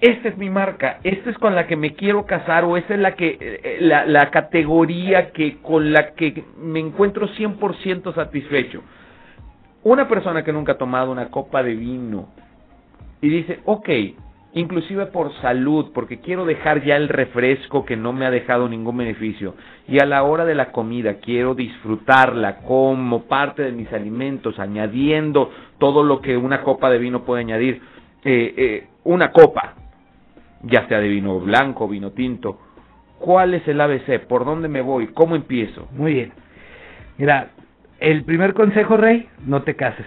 [0.00, 3.00] esta es mi marca, esta es con la que me quiero casar o esta es
[3.00, 8.82] la que la, la categoría que con la que me encuentro 100% satisfecho.
[9.82, 12.28] Una persona que nunca ha tomado una copa de vino
[13.20, 13.88] y dice, ok,
[14.56, 18.96] inclusive por salud, porque quiero dejar ya el refresco que no me ha dejado ningún
[18.96, 19.54] beneficio.
[19.86, 25.50] Y a la hora de la comida quiero disfrutarla como parte de mis alimentos, añadiendo
[25.78, 27.82] todo lo que una copa de vino puede añadir.
[28.24, 29.74] Eh, eh, una copa,
[30.62, 32.58] ya sea de vino blanco, vino tinto.
[33.18, 34.26] ¿Cuál es el ABC?
[34.26, 35.08] ¿Por dónde me voy?
[35.08, 35.88] ¿Cómo empiezo?
[35.92, 36.32] Muy bien.
[37.18, 37.50] Mira,
[38.00, 40.06] el primer consejo, Rey, no te cases.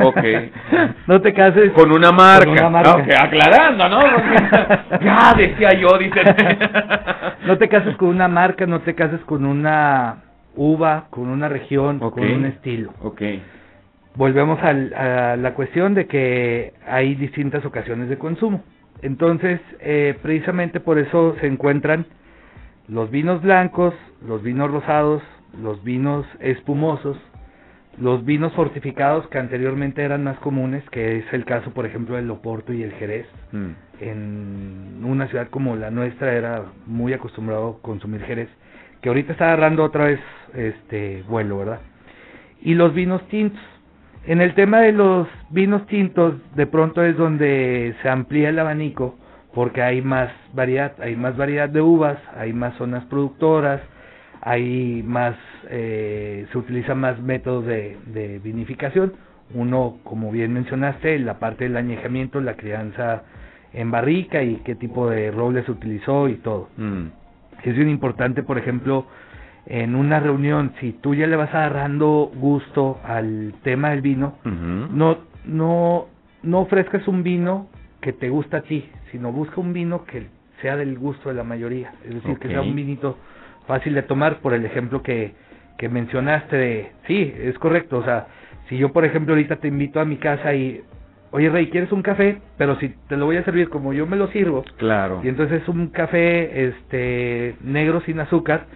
[0.00, 0.18] Ok.
[1.06, 2.46] no te cases con una marca.
[2.46, 2.96] Con una marca.
[2.96, 4.00] Okay, aclarando, ¿no?
[5.00, 6.20] ya decía yo, dice.
[7.46, 10.22] no te cases con una marca, no te cases con una
[10.56, 12.92] uva, con una región, con un estilo.
[13.02, 13.22] Ok.
[14.16, 18.62] Volvemos al, a la cuestión de que hay distintas ocasiones de consumo.
[19.02, 22.06] Entonces, eh, precisamente por eso se encuentran
[22.88, 23.94] los vinos blancos,
[24.26, 25.22] los vinos rosados,
[25.60, 27.16] los vinos espumosos,
[27.98, 32.30] los vinos fortificados que anteriormente eran más comunes, que es el caso, por ejemplo, del
[32.30, 33.26] Oporto y el Jerez.
[33.52, 33.70] Mm.
[34.00, 38.48] En una ciudad como la nuestra era muy acostumbrado a consumir Jerez,
[39.00, 40.20] que ahorita está agarrando otra vez
[40.54, 41.80] este vuelo, ¿verdad?
[42.62, 43.60] Y los vinos tintos.
[44.26, 49.18] En el tema de los vinos tintos, de pronto es donde se amplía el abanico,
[49.54, 53.80] porque hay más variedad, hay más variedad de uvas, hay más zonas productoras,
[54.44, 55.36] hay más,
[55.70, 59.14] eh, se utilizan más métodos de, vinificación.
[59.54, 63.22] Uno, como bien mencionaste, la parte del añejamiento, la crianza
[63.72, 66.68] en barrica y qué tipo de roble se utilizó y todo.
[66.76, 67.06] Mm.
[67.62, 69.06] Es bien importante, por ejemplo,
[69.64, 75.18] en una reunión, si tú ya le vas agarrando gusto al tema del vino, no,
[75.46, 76.06] no,
[76.42, 77.68] no ofrezcas un vino
[78.02, 80.26] que te gusta a ti, sino busca un vino que
[80.60, 83.16] sea del gusto de la mayoría, es decir, que sea un vinito
[83.66, 85.32] fácil de tomar por el ejemplo que,
[85.78, 88.26] que mencionaste de, sí, es correcto, o sea,
[88.68, 90.82] si yo por ejemplo ahorita te invito a mi casa y,
[91.30, 92.40] oye Rey, ¿quieres un café?
[92.56, 95.62] Pero si te lo voy a servir como yo me lo sirvo, claro, y entonces
[95.62, 98.66] es un café este negro sin azúcar,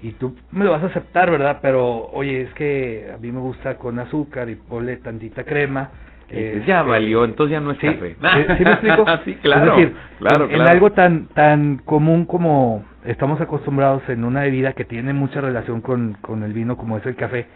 [0.00, 1.58] y tú me lo vas a aceptar, ¿verdad?
[1.60, 5.90] Pero, oye, es que a mí me gusta con azúcar y ponle tantita crema,
[6.30, 8.16] ya este, valió, entonces ya no es café.
[8.58, 9.04] ¿sí, me explico?
[9.24, 14.42] sí, claro, es decir, claro, en, algo tan tan común como estamos acostumbrados en una
[14.42, 17.46] bebida que tiene mucha relación con, con el vino como es el café.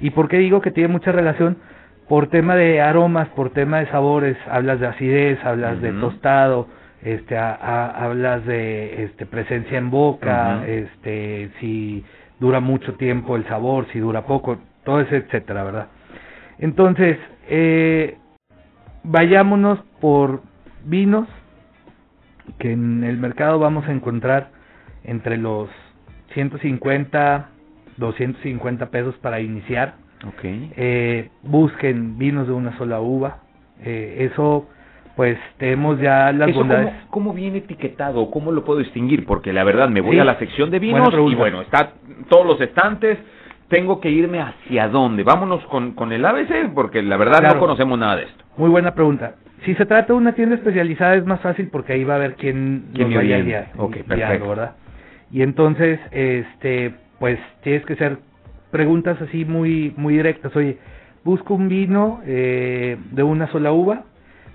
[0.00, 1.56] ¿Y por qué digo que tiene mucha relación?
[2.08, 6.68] Por tema de aromas, por tema de sabores, hablas de acidez, hablas de tostado,
[7.02, 12.04] este, hablas de este, presencia en boca, este, si
[12.40, 15.88] dura mucho tiempo el sabor, si dura poco, todo eso, etcétera, ¿verdad?
[16.58, 18.16] Entonces, eh,
[19.04, 20.42] vayámonos por
[20.84, 21.28] vinos
[22.58, 24.50] que en el mercado vamos a encontrar
[25.04, 25.68] entre los
[26.34, 27.48] 150,
[27.96, 29.94] 250 pesos para iniciar.
[30.34, 30.72] Okay.
[30.76, 33.38] Eh, busquen vinos de una sola uva.
[33.82, 34.68] Eh, eso,
[35.16, 36.92] pues, tenemos ya las bondades.
[37.08, 38.30] Cómo, ¿Cómo viene etiquetado?
[38.30, 39.24] ¿Cómo lo puedo distinguir?
[39.24, 41.92] Porque la verdad, me voy a la sección de vinos y bueno, está
[42.28, 43.18] todos los estantes.
[43.68, 45.22] Tengo que irme hacia dónde?
[45.24, 48.44] Vámonos con, con el ABC, porque la verdad no conocemos nada de esto.
[48.56, 49.34] Muy buena pregunta.
[49.64, 52.34] Si se trata de una tienda especializada es más fácil porque ahí va a ver
[52.36, 54.48] quién, ¿Quién vaya a guiar, okay, perfecto.
[54.48, 54.76] ¿verdad?
[55.30, 58.18] Y entonces, este, pues tienes que hacer
[58.70, 60.54] preguntas así muy, muy directas.
[60.56, 60.78] Oye,
[61.24, 64.04] busco un vino eh, de una sola uva.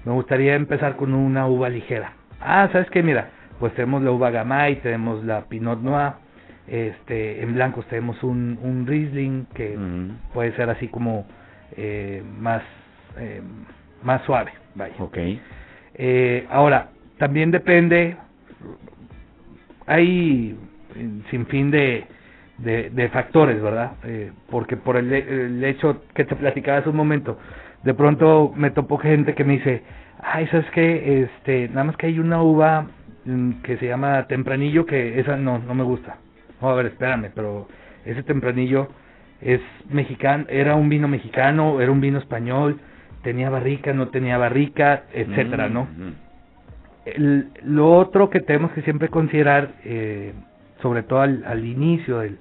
[0.05, 2.13] Me gustaría empezar con una uva ligera.
[2.41, 3.03] Ah, ¿sabes qué?
[3.03, 6.13] Mira, pues tenemos la uva Gamay, tenemos la Pinot Noir,
[6.67, 9.77] este, en blancos tenemos un, un Riesling que
[10.33, 11.25] puede ser así como
[11.75, 12.63] eh, más,
[13.17, 13.41] eh,
[14.03, 14.51] más suave.
[14.75, 14.95] Vaya.
[14.97, 15.41] Okay.
[15.95, 18.17] Eh, ahora, también depende,
[19.85, 20.57] hay
[21.29, 22.05] sin fin de,
[22.57, 23.93] de, factores, ¿verdad?
[24.03, 27.37] Eh, porque por el, el, hecho que te platicaba hace un momento,
[27.83, 29.83] de pronto me topo gente que me dice,
[30.21, 31.23] ay, ¿sabes qué?
[31.23, 32.87] Este, nada más que hay una uva
[33.25, 36.17] mm, que se llama tempranillo que esa no, no me gusta.
[36.63, 37.67] No, a ver, espérame, pero
[38.05, 38.87] ese tempranillo
[39.41, 42.79] es mexicano, era un vino mexicano, era un vino español,
[43.21, 45.89] tenía barrica, no tenía barrica, etcétera, ¿no?
[47.05, 50.31] El, lo otro que tenemos que siempre considerar, eh,
[50.81, 52.37] sobre todo al, al inicio del,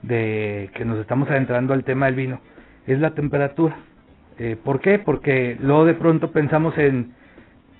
[0.00, 2.40] de que nos estamos adentrando al tema del vino,
[2.86, 3.76] es la temperatura.
[4.38, 4.98] Eh, ¿Por qué?
[4.98, 7.12] Porque luego de pronto pensamos en,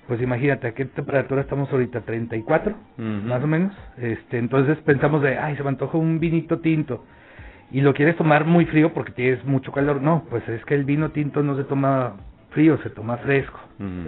[0.07, 2.01] pues imagínate, ¿a qué temperatura estamos ahorita?
[2.01, 3.73] 34, más o menos.
[3.97, 7.05] Este, entonces pensamos de, ay, se me antoja un vinito tinto
[7.71, 10.01] y lo quieres tomar muy frío porque tienes mucho calor.
[10.01, 12.17] No, pues es que el vino tinto no se toma
[12.51, 13.59] frío, se toma fresco.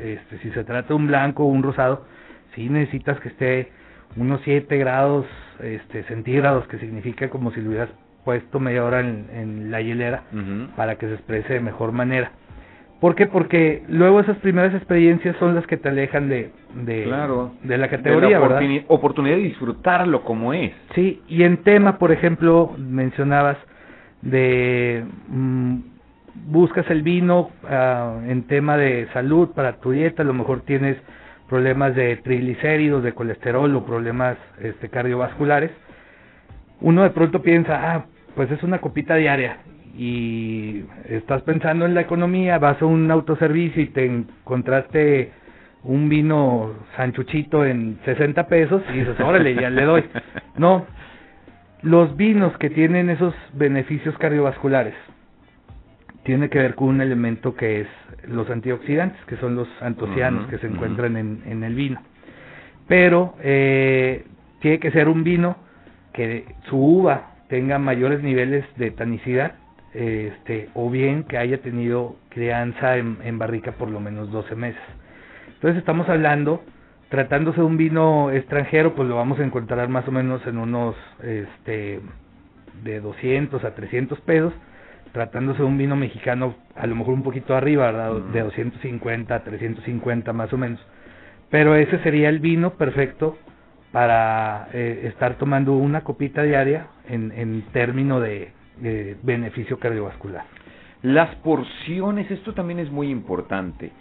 [0.03, 2.05] este, si se trata de un blanco o un rosado,
[2.53, 3.71] sí necesitas que esté
[4.17, 5.25] unos 7 grados
[5.61, 7.89] este, centígrados, que significa como si lo hubieras
[8.23, 10.23] puesto media hora en, la hielera
[10.75, 12.31] para que se exprese de mejor manera.
[13.01, 13.27] ¿Por qué?
[13.27, 16.51] Porque luego esas primeras experiencias son las que te alejan de,
[16.85, 17.51] de, Claro.
[17.63, 18.61] de la categoría, de la ¿verdad?
[18.61, 20.71] oportuni- oportunidad de disfrutarlo como es.
[20.95, 23.57] Sí, y en tema, por ejemplo, mencionabas
[24.21, 25.75] de mm,
[26.47, 30.97] buscas el vino ah, en tema de salud para tu dieta, a lo mejor tienes
[31.49, 35.71] problemas de triglicéridos, de colesterol o problemas este, cardiovasculares.
[36.81, 39.57] Uno de pronto piensa, ah, pues es una copita diaria
[39.97, 45.31] y estás pensando en la economía, vas a un autoservicio y te encontraste
[45.83, 50.03] un vino sanchuchito en 60 pesos y dices, órale, ya le doy.
[50.57, 50.85] No,
[51.81, 54.93] los vinos que tienen esos beneficios cardiovasculares
[56.23, 57.87] tiene que ver con un elemento que es
[58.27, 62.01] los antioxidantes, que son los antocianos que se encuentran en, en el vino.
[62.87, 64.25] Pero eh,
[64.59, 65.57] tiene que ser un vino
[66.13, 69.53] que su uva tenga mayores niveles de tanicidad,
[69.95, 74.81] este, o bien que haya tenido crianza en, en barrica por lo menos 12 meses.
[75.55, 76.63] Entonces estamos hablando,
[77.09, 80.95] tratándose de un vino extranjero, pues lo vamos a encontrar más o menos en unos,
[81.23, 82.01] este,
[82.83, 84.53] de 200 a 300 pesos.
[85.13, 88.15] Tratándose de un vino mexicano, a lo mejor un poquito arriba, ¿verdad?
[88.33, 90.85] De 250 a 350 más o menos.
[91.49, 93.37] Pero ese sería el vino perfecto
[93.93, 100.45] para eh, estar tomando una copita diaria en, en término de, de beneficio cardiovascular.
[101.01, 103.91] Las porciones, esto también es muy importante.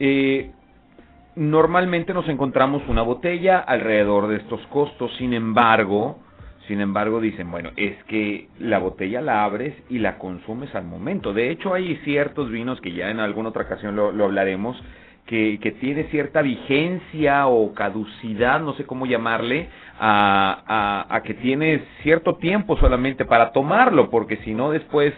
[0.00, 0.50] Eh,
[1.36, 6.18] normalmente nos encontramos una botella alrededor de estos costos, sin embargo,
[6.66, 11.32] sin embargo dicen, bueno, es que la botella la abres y la consumes al momento.
[11.32, 14.76] De hecho, hay ciertos vinos que ya en alguna otra ocasión lo hablaremos,
[15.28, 19.68] que, que tiene cierta vigencia o caducidad, no sé cómo llamarle,
[20.00, 25.12] a, a, a que tiene cierto tiempo solamente para tomarlo, porque si no después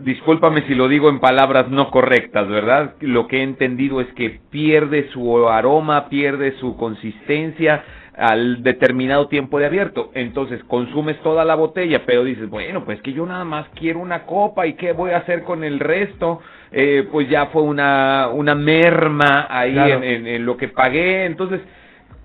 [0.00, 2.94] discúlpame si lo digo en palabras no correctas, ¿verdad?
[3.00, 7.84] Lo que he entendido es que pierde su aroma, pierde su consistencia
[8.16, 10.10] al determinado tiempo de abierto.
[10.14, 14.24] Entonces consumes toda la botella, pero dices, bueno, pues que yo nada más quiero una
[14.24, 16.40] copa y qué voy a hacer con el resto.
[16.78, 19.94] Eh, pues ya fue una, una merma ahí Claro.
[19.94, 21.24] en, en- en lo que pagué.
[21.24, 21.60] Entonces,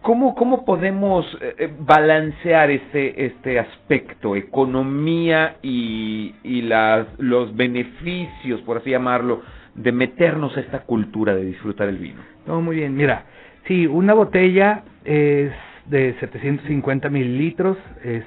[0.02, 8.62] ¿Cómo, cómo podemos eh, eh, balancear este, este aspecto, economía y, y las, los beneficios,
[8.62, 9.44] por así llamarlo,
[9.76, 12.20] de meternos a esta cultura de disfrutar el vino?
[12.48, 12.96] No, muy bien.
[12.96, 13.26] Mira,
[13.68, 15.52] sí, una botella es
[15.86, 18.24] de 750 mililitros, es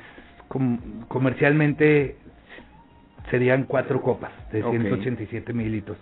[0.46, 2.18] com- comercialmente
[3.32, 4.70] serían cuatro copas de Ok.
[4.70, 5.96] 187 mililitros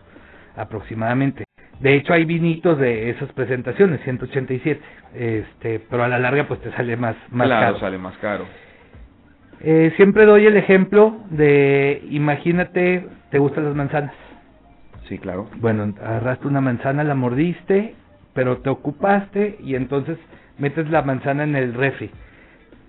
[0.57, 1.45] aproximadamente.
[1.81, 4.81] De hecho, hay vinitos de esas presentaciones, 187,
[5.15, 7.81] este, pero a la larga pues te sale más, más claro, caro.
[7.81, 8.47] sale más caro.
[9.61, 14.15] Eh, siempre doy el ejemplo de, imagínate, te gustan las manzanas.
[15.09, 15.49] Sí, claro.
[15.57, 17.95] Bueno, agarraste una manzana, la mordiste,
[18.35, 20.19] pero te ocupaste y entonces
[20.59, 22.11] metes la manzana en el refri.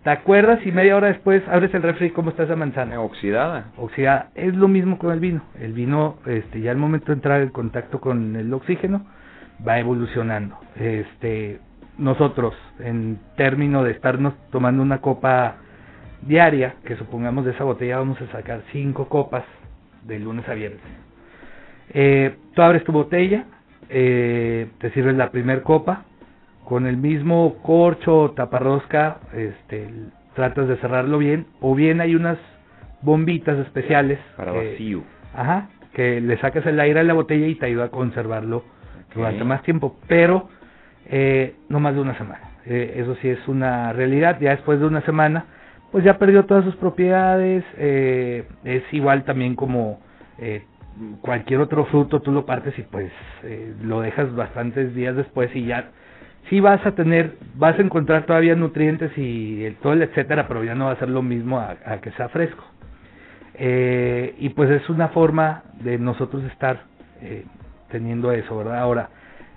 [0.04, 3.00] ¿Te acuerdas y media hora después abres el refri cómo está esa manzana?
[3.00, 3.72] Oxidada.
[3.78, 4.32] Oxidada.
[4.36, 5.42] Es lo mismo con el vino.
[5.58, 9.06] El vino, este, ya al momento de entrar en contacto con el oxígeno,
[9.66, 10.58] va evolucionando.
[10.76, 11.62] Este,
[11.98, 15.56] nosotros, en términos de estarnos tomando una copa
[16.22, 19.46] diaria, que supongamos de esa botella vamos a sacar cinco copas
[20.04, 20.82] de lunes a viernes.
[21.94, 23.46] Eh, tú abres tu botella,
[23.88, 26.04] eh, te sirves la primer copa,
[26.66, 29.90] con el mismo corcho o taparrosca, este,
[30.36, 32.38] tratas de cerrarlo bien, o bien hay unas
[33.02, 35.04] bombitas especiales Para que- vacío.
[35.36, 38.64] Ajá, que le sacas el aire a la botella y te ayuda a conservarlo
[39.14, 40.50] durante más tiempo, pero
[41.08, 42.40] eh, no más de una semana.
[42.66, 44.40] Eh, eso sí es una realidad.
[44.40, 45.46] Ya después de una semana,
[45.92, 47.64] pues ya perdió todas sus propiedades.
[47.78, 50.00] eh, es igual también como
[50.40, 50.64] eh,
[51.22, 53.12] cualquier otro fruto, tú lo partes y pues
[53.44, 55.90] eh, lo dejas bastantes días después y ya
[56.50, 60.64] sí vas a tener, vas a encontrar todavía nutrientes y el, todo el etcétera, pero
[60.64, 62.64] ya no va a ser lo mismo a, a que sea fresco.
[63.56, 66.82] Eh, y pues es una forma de nosotros estar
[67.22, 67.46] eh,
[67.90, 68.80] teniendo eso, ¿verdad?
[68.80, 69.10] Ahora,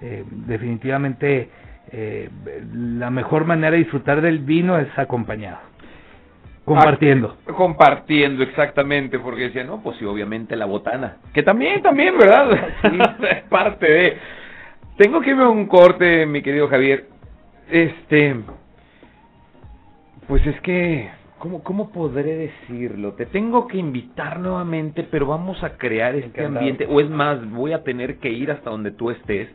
[0.03, 1.49] eh, definitivamente
[1.91, 2.29] eh,
[2.75, 5.59] la mejor manera de disfrutar del vino es acompañado,
[6.65, 7.39] compartiendo.
[7.47, 11.17] Ah, compartiendo, exactamente, porque decía, no, pues sí, obviamente la botana.
[11.33, 12.53] Que también, también, ¿verdad?
[13.31, 14.19] es parte de...
[14.97, 17.07] Tengo que irme a un corte, mi querido Javier.
[17.71, 18.37] Este...
[20.27, 21.11] Pues es que...
[21.39, 23.13] ¿Cómo, ¿Cómo podré decirlo?
[23.13, 26.59] Te tengo que invitar nuevamente, pero vamos a crear este Encantado.
[26.59, 26.87] ambiente.
[26.89, 29.49] O es más, voy a tener que ir hasta donde tú estés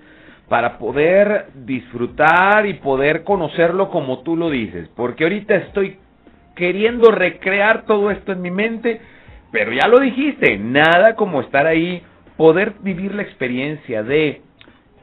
[0.48, 4.90] para poder disfrutar y poder conocerlo como tú lo dices.
[4.96, 5.98] Porque ahorita estoy
[6.56, 9.02] queriendo recrear todo esto en mi mente,
[9.52, 12.04] pero ya lo dijiste, nada como estar ahí
[12.38, 14.42] poder vivir la experiencia de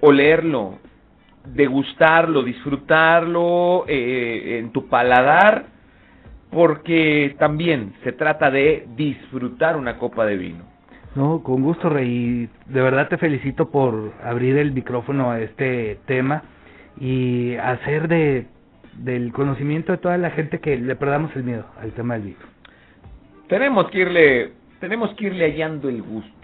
[0.01, 0.79] olerlo,
[1.47, 5.67] degustarlo, disfrutarlo eh, en tu paladar,
[6.51, 10.65] porque también se trata de disfrutar una copa de vino.
[11.15, 12.49] No, con gusto, Rey.
[12.67, 16.43] De verdad te felicito por abrir el micrófono a este tema
[17.01, 18.47] y hacer de
[18.99, 22.39] del conocimiento de toda la gente que le perdamos el miedo al tema del vino.
[23.49, 26.38] Tenemos que irle, tenemos que irle hallando el gusto.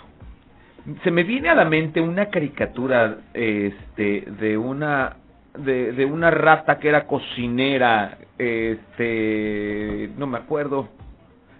[1.02, 5.16] Se me viene a la mente una caricatura este de una
[5.58, 10.88] de, una rata que era cocinera, este, no me acuerdo,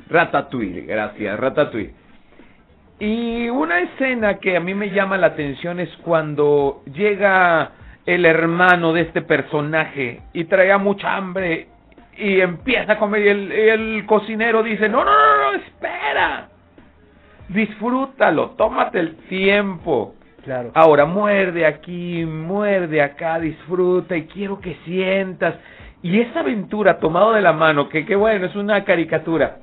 [0.09, 1.95] Ratatouille, gracias, Ratatouille.
[2.99, 7.73] Y una escena que a mí me llama la atención es cuando llega
[8.07, 11.69] el hermano de este personaje y traía mucha hambre
[12.17, 16.49] y empieza a comer y el, el cocinero dice, no, no, no, no, espera,
[17.55, 20.15] disfrútalo, tómate el tiempo.
[20.45, 20.73] Claro.
[20.75, 25.55] Ahora muerde aquí, muerde acá, disfruta y quiero que sientas.
[26.03, 29.61] Y esa aventura tomado de la mano, que qué bueno, es una caricatura.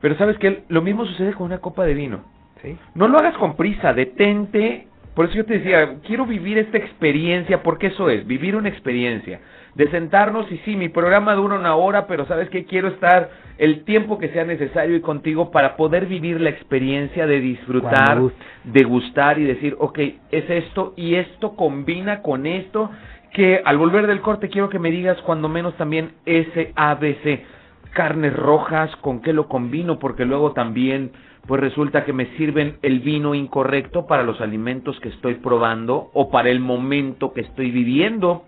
[0.00, 2.24] Pero sabes que lo mismo sucede con una copa de vino.
[2.60, 2.76] ¿Sí?
[2.94, 4.88] No lo hagas con prisa, detente.
[5.14, 9.40] Por eso yo te decía, quiero vivir esta experiencia, porque eso es, vivir una experiencia.
[9.74, 13.84] De sentarnos y sí, mi programa dura una hora, pero sabes que quiero estar el
[13.84, 18.18] tiempo que sea necesario y contigo para poder vivir la experiencia de disfrutar,
[18.64, 19.98] de gustar y decir, ok,
[20.30, 22.90] es esto y esto combina con esto,
[23.32, 27.44] que al volver del corte quiero que me digas cuando menos también ese ABC,
[27.92, 31.12] carnes rojas, con qué lo combino, porque luego también
[31.46, 36.30] pues resulta que me sirven el vino incorrecto para los alimentos que estoy probando o
[36.30, 38.44] para el momento que estoy viviendo,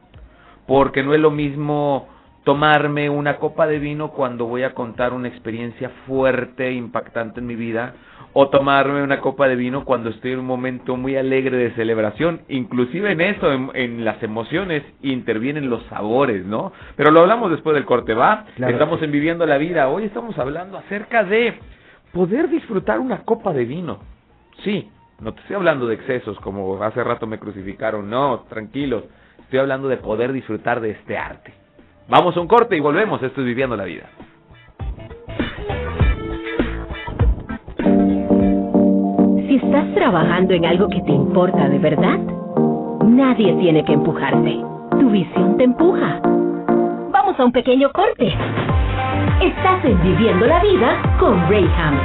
[0.72, 2.08] porque no es lo mismo
[2.44, 7.46] tomarme una copa de vino cuando voy a contar una experiencia fuerte, e impactante en
[7.46, 7.92] mi vida,
[8.32, 12.40] o tomarme una copa de vino cuando estoy en un momento muy alegre de celebración.
[12.48, 16.72] Inclusive en eso, en, en las emociones, intervienen los sabores, ¿no?
[16.96, 18.46] Pero lo hablamos después del corte, ¿va?
[18.56, 18.72] Claro.
[18.72, 19.90] Estamos en Viviendo la Vida.
[19.90, 21.52] Hoy estamos hablando acerca de
[22.14, 23.98] poder disfrutar una copa de vino.
[24.64, 24.88] Sí,
[25.20, 29.04] no te estoy hablando de excesos como hace rato me crucificaron, no, tranquilos.
[29.52, 31.52] Estoy hablando de poder disfrutar de este arte.
[32.08, 33.22] Vamos a un corte y volvemos.
[33.22, 34.08] Esto es Viviendo la Vida.
[39.36, 42.18] Si estás trabajando en algo que te importa de verdad,
[43.04, 44.58] nadie tiene que empujarte.
[44.92, 46.18] Tu visión te empuja.
[47.10, 48.28] Vamos a un pequeño corte.
[49.42, 52.00] Estás en Viviendo la Vida con Rayham.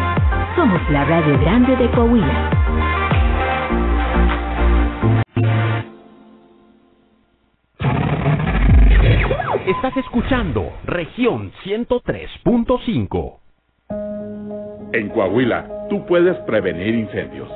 [0.57, 2.56] Somos la radio grande de Coahuila.
[9.67, 13.39] Estás escuchando región 103.5.
[14.93, 17.49] En Coahuila, tú puedes prevenir incendios.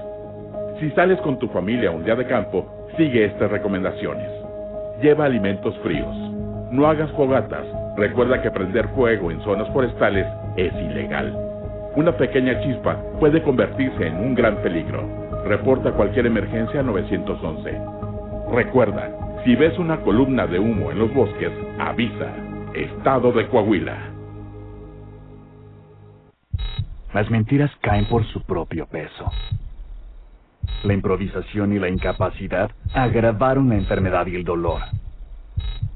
[0.81, 4.29] Si sales con tu familia un día de campo, sigue estas recomendaciones.
[5.01, 6.13] Lleva alimentos fríos.
[6.69, 7.65] No hagas fogatas.
[7.95, 11.33] Recuerda que prender fuego en zonas forestales es ilegal.
[11.95, 15.07] Una pequeña chispa puede convertirse en un gran peligro.
[15.45, 17.71] Reporta cualquier emergencia a 911.
[18.51, 19.09] Recuerda,
[19.43, 22.33] si ves una columna de humo en los bosques, avisa.
[22.73, 23.97] Estado de Coahuila.
[27.13, 29.31] Las mentiras caen por su propio peso.
[30.83, 34.81] La improvisación y la incapacidad agravaron la enfermedad y el dolor.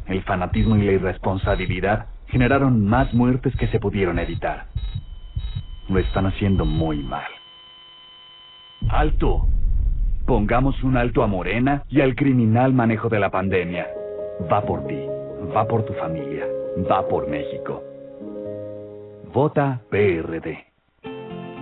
[0.08, 4.66] El fanatismo y la irresponsabilidad generaron más muertes que se pudieron evitar.
[5.88, 7.32] Lo están haciendo muy mal.
[8.90, 9.48] ¡Alto!
[10.26, 13.88] Pongamos un alto a Morena y al criminal manejo de la pandemia.
[14.52, 15.00] Va por ti,
[15.56, 16.48] va por tu familia,
[16.90, 17.84] va por México.
[19.32, 20.75] Vota PRD.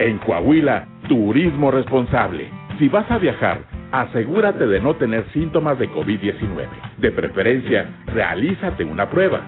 [0.00, 2.48] En Coahuila, turismo responsable.
[2.78, 3.60] Si vas a viajar,
[3.92, 6.68] asegúrate de no tener síntomas de COVID-19.
[6.96, 9.42] De preferencia, realízate una prueba.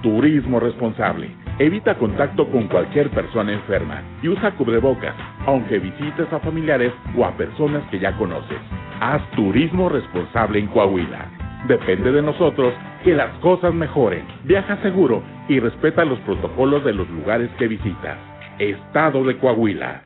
[0.00, 1.28] Turismo responsable.
[1.58, 7.36] Evita contacto con cualquier persona enferma y usa cubrebocas, aunque visites a familiares o a
[7.36, 8.56] personas que ya conoces.
[9.00, 11.26] Haz turismo responsable en Coahuila.
[11.68, 12.72] Depende de nosotros
[13.04, 14.24] que las cosas mejoren.
[14.44, 18.16] Viaja seguro y respeta los protocolos de los lugares que visitas.
[18.58, 20.04] Estado de Coahuila.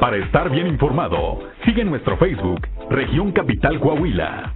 [0.00, 4.52] Para estar bien informado, sigue nuestro Facebook, Región Capital Coahuila.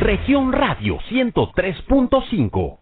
[0.00, 2.78] Región Radio 103.5.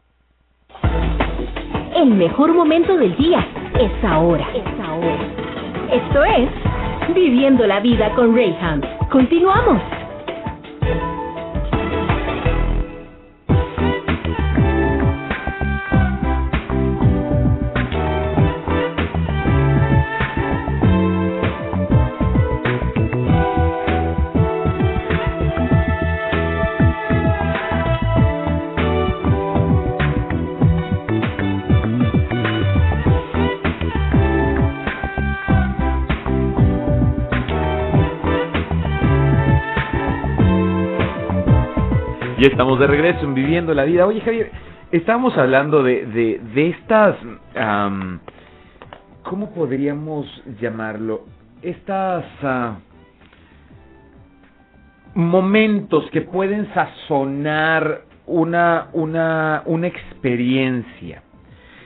[1.97, 3.47] El mejor momento del día
[3.79, 4.47] es ahora.
[4.55, 5.19] Es ahora.
[5.91, 6.49] Esto es
[7.15, 8.81] Viviendo la vida con Rayham.
[9.11, 10.02] Continuamos.
[42.43, 44.05] Ya estamos de regreso en Viviendo la Vida.
[44.05, 44.51] Oye, Javier,
[44.91, 47.15] estábamos hablando de, de, de estas...
[49.23, 50.27] ¿Cómo podríamos
[50.61, 51.25] llamarlo?
[51.63, 52.25] Estas...
[52.43, 52.79] ah,
[55.15, 61.22] momentos que pueden sazonar una, una, una experiencia.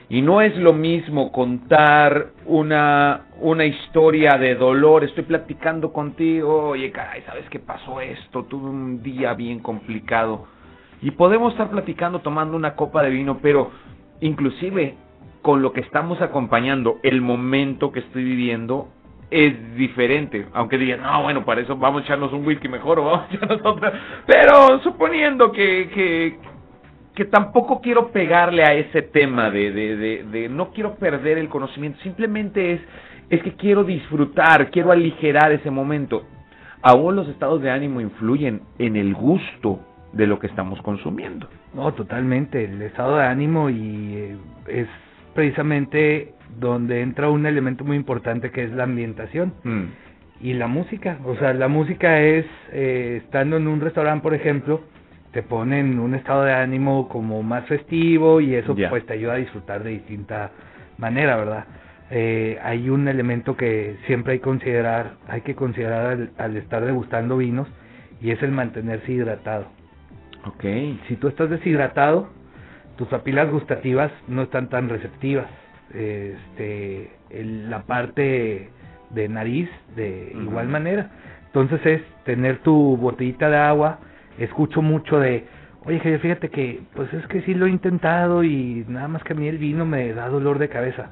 [0.09, 5.03] Y no es lo mismo contar una, una historia de dolor.
[5.03, 8.45] Estoy platicando contigo, oye, caray, ¿sabes qué pasó esto?
[8.45, 10.47] Tuve un día bien complicado.
[11.01, 13.71] Y podemos estar platicando tomando una copa de vino, pero
[14.21, 14.95] inclusive
[15.41, 18.87] con lo que estamos acompañando, el momento que estoy viviendo
[19.29, 20.47] es diferente.
[20.53, 23.33] Aunque digan, no, bueno, para eso vamos a echarnos un whisky mejor o vamos a
[23.35, 23.93] echarnos otra.
[24.25, 26.39] Pero suponiendo que, que,
[27.17, 31.49] que tampoco quiero pegarle a ese tema de, de, de, de no quiero perder el
[31.49, 32.81] conocimiento, simplemente es,
[33.31, 36.27] es que quiero disfrutar, quiero aligerar ese momento.
[36.83, 39.79] Aún los estados de ánimo influyen en el gusto
[40.13, 41.49] de lo que estamos consumiendo.
[41.73, 42.65] No, totalmente.
[42.65, 44.37] El estado de ánimo y eh,
[44.67, 44.87] es
[45.33, 49.85] precisamente donde entra un elemento muy importante que es la ambientación Mm.
[50.41, 51.17] y la música.
[51.25, 54.81] O sea, la música es, eh, estando en un restaurante, por ejemplo,
[55.37, 59.35] te ponen un estado de ánimo como más festivo y eso pues te ayuda a
[59.35, 60.49] disfrutar de distinta
[60.97, 61.65] manera, ¿verdad?
[62.09, 67.37] Eh, hay un elemento que siempre hay, considerar, hay que considerar al, al estar degustando
[67.37, 67.67] vinos
[68.19, 69.67] y es el mantenerse hidratado.
[70.47, 70.63] Ok.
[71.07, 72.29] Si tú estás deshidratado,
[72.95, 75.45] tus papilas gustativas no están tan receptivas.
[75.93, 78.69] Este, el- la parte
[79.11, 81.11] de nariz de igual manera.
[81.45, 83.99] Entonces es tener tu botellita de agua.
[84.37, 85.45] Escucho mucho de,
[85.85, 89.33] oye, Javier, fíjate que, pues es que sí lo he intentado y nada más que
[89.33, 91.09] a mí el vino me da dolor de cabeza.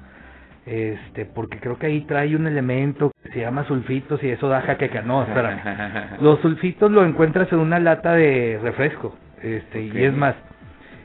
[0.66, 4.62] Este, porque creo que ahí trae un elemento que se llama sulfitos y eso da
[4.62, 5.02] jaqueca.
[5.04, 6.22] No, espérame.
[6.22, 9.16] Los sulfitos lo encuentras en una lata de refresco.
[9.42, 10.36] Este, y es más,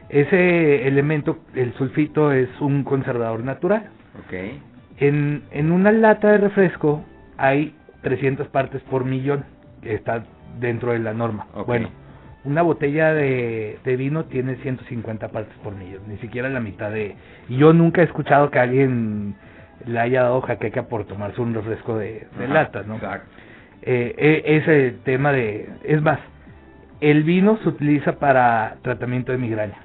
[0.08, 3.90] ese elemento, el sulfito, es un conservador natural.
[4.18, 4.34] Ok.
[4.98, 7.04] En, en una lata de refresco
[7.36, 9.44] hay 300 partes por millón,
[9.82, 10.24] que está
[10.58, 11.46] dentro de la norma.
[11.54, 11.66] Ok.
[11.66, 11.90] Bueno,
[12.44, 17.14] una botella de, de vino tiene 150 partes por millón, ni siquiera la mitad de...
[17.48, 19.34] Y yo nunca he escuchado que alguien
[19.86, 22.94] le haya dado jaqueca por tomarse un refresco de, de Ajá, lata, ¿no?
[22.96, 23.26] Exacto.
[23.82, 25.68] Eh, eh, ese tema de...
[25.84, 26.18] Es más,
[27.00, 29.76] el vino se utiliza para tratamiento de migraña.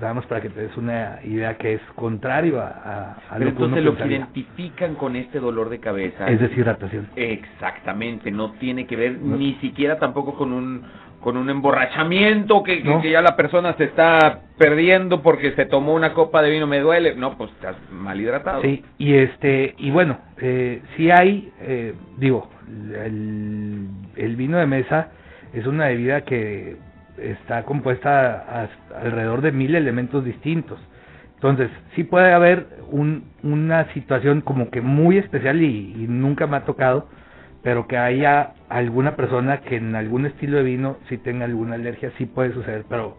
[0.00, 3.56] Damos para que te des una idea que es contrario a, a, a Pero lo
[3.56, 7.06] que entonces lo que identifican con este dolor de cabeza Es deshidratación.
[7.14, 9.36] Exactamente, no tiene que ver No.
[9.36, 10.82] ni siquiera tampoco con un
[11.22, 13.00] con un emborrachamiento que, que- No.
[13.00, 16.80] que ya la persona se está perdiendo porque se tomó una copa de vino me
[16.80, 18.60] duele, no, pues estás mal hidratado.
[18.62, 22.50] Sí, y este y bueno, eh, sí hay, eh, digo,
[23.04, 25.08] el, el vino de mesa
[25.52, 26.76] es una bebida que
[27.18, 30.80] está compuesta a- alrededor de mil elementos distintos.
[31.34, 36.56] Entonces, sí puede haber un, una situación como que muy especial y, y nunca me
[36.56, 37.08] ha tocado,
[37.62, 42.10] pero que haya alguna persona que en algún estilo de vino sí tenga alguna alergia,
[42.18, 43.16] sí puede suceder, pero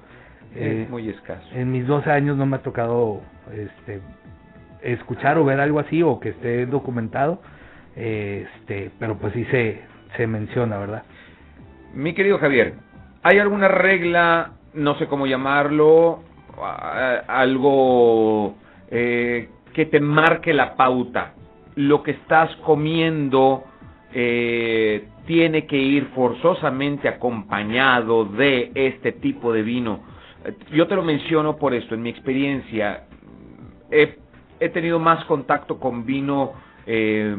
[0.56, 1.48] eh, es muy escaso.
[1.54, 3.22] en mis 12 años no me ha tocado
[3.52, 4.02] este
[4.82, 7.41] escuchar o ver algo así o que esté documentado
[7.96, 9.82] este pero pues sí se
[10.18, 11.04] se menciona verdad
[11.94, 12.74] Mi querido Javier,
[13.24, 16.24] ¿hay alguna regla, no sé cómo llamarlo,
[17.28, 18.56] algo
[18.89, 21.34] eh, que te marque la pauta?
[21.76, 23.64] Lo que estás comiendo
[24.14, 30.01] eh, tiene que ir forzosamente acompañado de este tipo de vino.
[30.45, 33.05] Eh, Yo te lo menciono por esto, en mi experiencia
[33.91, 34.18] he,
[34.59, 36.53] he tenido más contacto con vino
[36.86, 37.36] eh,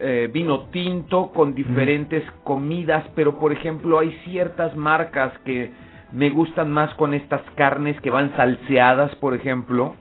[0.00, 5.70] eh, vino tinto con diferentes comidas, pero por ejemplo hay ciertas marcas que
[6.12, 9.94] me gustan más con estas carnes que van salseadas, por ejemplo,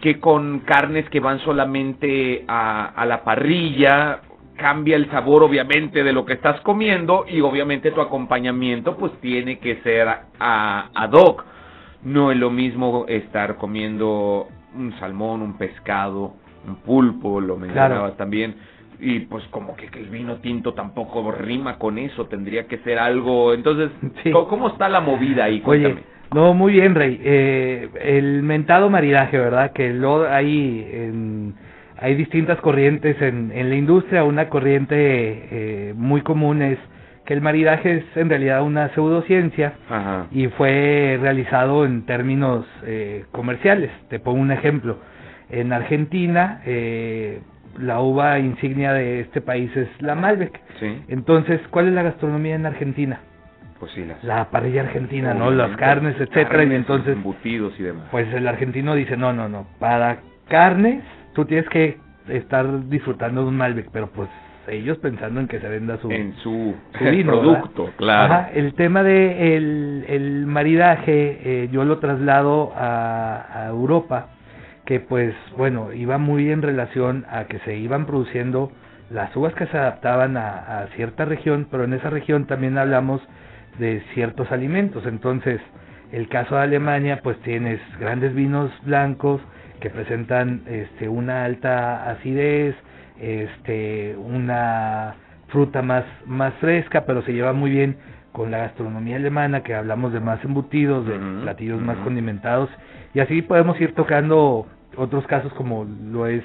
[0.00, 4.20] que con carnes que van solamente a, a la parrilla
[4.58, 9.58] cambia el sabor obviamente de lo que estás comiendo y obviamente tu acompañamiento pues tiene
[9.58, 11.44] que ser a, ad hoc.
[12.02, 16.34] No es lo mismo estar comiendo un salmón, un pescado,
[16.66, 18.56] un pulpo, lo mencionabas también.
[19.00, 22.98] Y pues como que, que, el vino tinto tampoco rima con eso, tendría que ser
[22.98, 23.54] algo...
[23.54, 23.90] Entonces,
[24.32, 25.60] ¿cómo está la movida ahí?
[25.60, 26.02] Cuéntame.
[26.34, 27.20] no, muy bien, Rey.
[27.22, 29.72] Eh, el mentado maridaje, ¿verdad?
[29.72, 31.54] Que lo hay en
[32.00, 34.24] hay distintas corrientes en, en la industria.
[34.24, 36.78] Una corriente eh, muy común es
[37.24, 39.74] que el maridaje es en realidad una pseudociencia
[40.30, 43.90] y fue realizado en términos eh, comerciales.
[44.08, 44.98] Te pongo un ejemplo.
[45.50, 47.40] En Argentina, eh,
[47.78, 50.58] la uva insignia de este país es la Malbec.
[51.08, 53.20] Entonces, ¿cuál es la gastronomía en Argentina?
[53.78, 55.50] Pues sí, la parrilla argentina, ¿no?
[55.50, 56.64] Las carnes, etcétera.
[56.64, 58.08] y entonces, embutidos y demás.
[58.10, 59.66] Pues el argentino dice, no, no, no.
[59.78, 60.18] Para
[60.48, 61.02] carnes
[61.38, 64.28] tú tienes que estar disfrutando de un Malbec, pero pues
[64.66, 68.48] ellos pensando en que se venda su, en su, producto, claro.
[68.54, 74.30] el tema de el, el maridaje eh, yo lo traslado a, a Europa,
[74.84, 78.72] que pues bueno, iba muy en relación a que se iban produciendo
[79.08, 83.22] las uvas que se adaptaban a, a cierta región, pero en esa región también hablamos
[83.78, 85.06] de ciertos alimentos.
[85.06, 85.60] Entonces,
[86.10, 89.40] el caso de Alemania, pues tienes grandes vinos blancos,
[89.80, 92.74] que presentan este, una alta acidez,
[93.20, 95.14] este, una
[95.48, 97.96] fruta más, más fresca, pero se lleva muy bien
[98.32, 102.68] con la gastronomía alemana, que hablamos de más embutidos, de platillos más condimentados,
[103.14, 104.66] y así podemos ir tocando
[104.96, 106.42] otros casos como lo es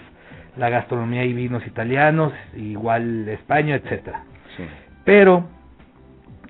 [0.57, 4.23] la gastronomía y vinos italianos, igual España, etcétera.
[5.03, 5.45] Pero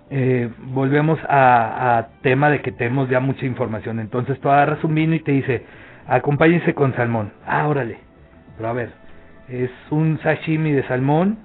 [0.10, 4.00] eh, volvemos a, a tema de que tenemos ya mucha información.
[4.00, 5.66] Entonces tú agarras un vino y te dice,
[6.08, 7.32] acompáñense con salmón.
[7.46, 7.98] Ah, órale.
[8.58, 8.92] Pero a ver,
[9.50, 11.38] es un sashimi de salmón,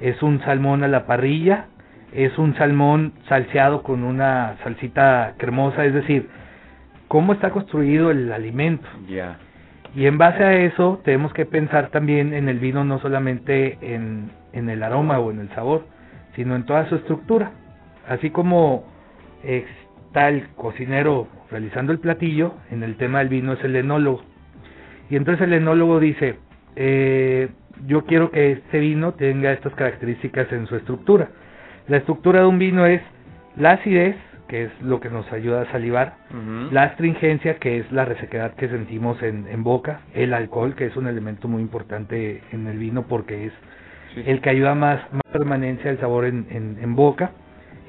[0.00, 1.66] es un salmón a la parrilla,
[2.12, 6.28] es un salmón salseado con una salsita cremosa, es decir,
[7.08, 8.88] cómo está construido el alimento.
[9.08, 9.38] Ya.
[9.94, 14.30] Y en base a eso tenemos que pensar también en el vino no solamente en,
[14.52, 15.86] en el aroma o en el sabor,
[16.34, 17.50] sino en toda su estructura.
[18.08, 18.84] Así como
[19.42, 24.22] está el cocinero realizando el platillo, en el tema del vino es el enólogo.
[25.10, 26.36] Y entonces el enólogo dice,
[26.74, 27.50] eh,
[27.86, 31.28] yo quiero que este vino tenga estas características en su estructura.
[31.88, 33.02] La estructura de un vino es
[33.56, 34.16] la acidez,
[34.48, 36.16] que es lo que nos ayuda a salivar,
[36.70, 40.96] la astringencia, que es la resequedad que sentimos en, en, boca, el alcohol, que es
[40.96, 43.52] un elemento muy importante en el vino porque es
[44.26, 47.32] el que ayuda más, más permanencia del sabor en, en, en boca,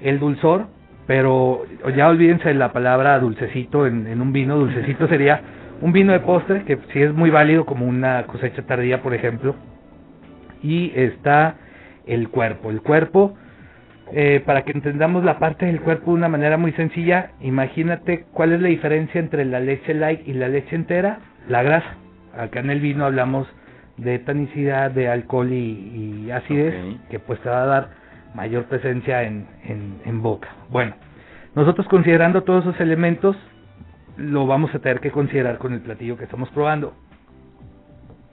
[0.02, 0.68] el dulzor,
[1.06, 1.64] pero
[1.96, 4.58] ya olvídense de la palabra dulcecito en, un vino.
[4.58, 5.42] Dulcecito sería
[5.82, 9.56] un vino de postre, que sí es muy válido como una cosecha tardía, por ejemplo.
[10.62, 11.56] Y está
[12.06, 12.70] el cuerpo.
[12.70, 13.36] El cuerpo,
[14.14, 18.54] eh, para que entendamos la parte del cuerpo de una manera muy sencilla, imagínate cuál
[18.54, 21.20] es la diferencia entre la leche light y la leche entera.
[21.50, 21.98] La grasa.
[22.38, 23.48] Acá en el vino hablamos
[23.98, 26.74] de tanicidad, de alcohol y, acidez,
[27.10, 28.03] que pues te va a dar
[28.36, 29.48] mayor presencia en,
[30.06, 30.50] en, boca.
[30.70, 30.96] Bueno,
[31.56, 33.36] nosotros considerando todos esos elementos,
[34.18, 36.94] lo vamos a tener que considerar con el platillo que estamos probando.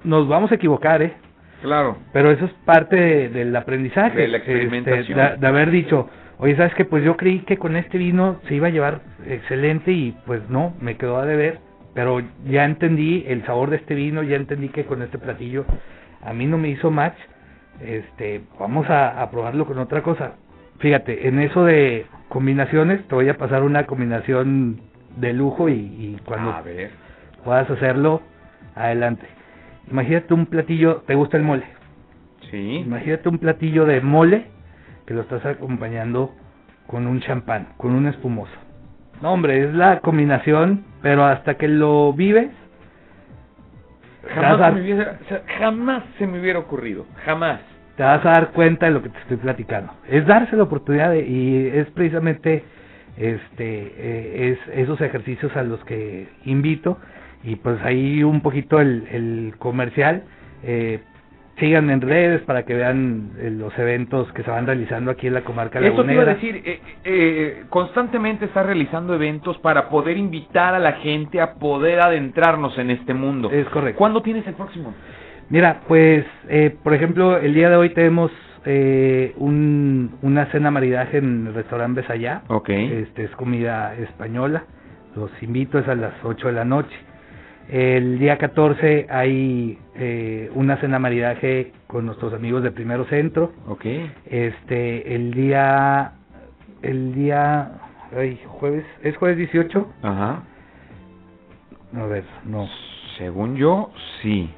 [0.05, 1.14] Nos vamos a equivocar, ¿eh?
[1.62, 1.98] Claro.
[2.12, 4.18] Pero eso es parte del aprendizaje.
[4.18, 5.40] De la este, experimentación.
[5.40, 8.68] de, haber dicho, oye, ¿sabes que Pues yo creí que con este vino se iba
[8.68, 11.59] a llevar excelente y pues no, me quedó a deber.
[11.92, 15.64] Pero ya entendí el sabor de este vino, ya entendí que con este platillo
[16.22, 17.16] a mí no me hizo match
[17.80, 20.32] este, vamos a, probarlo con otra cosa.
[20.78, 24.80] Fíjate, en eso de combinaciones, te voy a pasar una combinación
[25.16, 26.54] de lujo y, cuando
[27.44, 28.22] puedas hacerlo,
[28.74, 29.26] adelante.
[29.90, 31.64] Imagínate un platillo, ¿te gusta el mole?
[32.50, 32.82] Sí.
[32.86, 34.46] Imagínate un platillo de mole
[35.06, 36.32] que lo estás acompañando
[36.86, 38.52] con un champán, con un espumoso.
[39.22, 42.50] No, hombre, es la combinación, pero hasta que lo vives,
[44.28, 45.18] Jamás, se me hubiera,
[45.58, 47.60] jamás se me hubiera ocurrido, jamás.
[47.96, 49.92] Te vas a dar cuenta de lo que te estoy platicando.
[50.08, 52.64] Es darse la oportunidad y es precisamente
[53.16, 56.98] este eh, es esos ejercicios a los que invito
[57.42, 60.22] y pues ahí un poquito el, el comercial
[60.62, 61.00] eh,
[61.61, 65.34] sigan en redes para que vean eh, los eventos que se van realizando aquí en
[65.34, 70.16] la comarca Eso te iba a decir, eh, eh, constantemente está realizando eventos para poder
[70.16, 73.50] invitar a la gente a poder adentrarnos en este mundo.
[73.50, 73.98] Es correcto.
[73.98, 74.94] ¿Cuándo tienes el próximo?
[75.50, 78.30] Mira, pues, eh, por ejemplo, el día de hoy tenemos
[78.64, 82.42] eh, un, una cena maridaje en el restaurante Besayá.
[82.46, 82.68] Ok.
[82.68, 84.64] Este es comida española.
[85.16, 86.96] Los invito, es a las 8 de la noche.
[87.70, 93.52] El día 14 hay eh, una cena maridaje con nuestros amigos de Primero Centro.
[93.68, 93.84] Ok.
[94.26, 96.12] Este, el día,
[96.82, 97.72] el día,
[98.16, 99.86] ay, jueves, ¿es jueves 18?
[100.02, 100.42] Ajá.
[101.96, 102.66] A ver, no.
[103.18, 103.90] Según yo,
[104.22, 104.50] sí.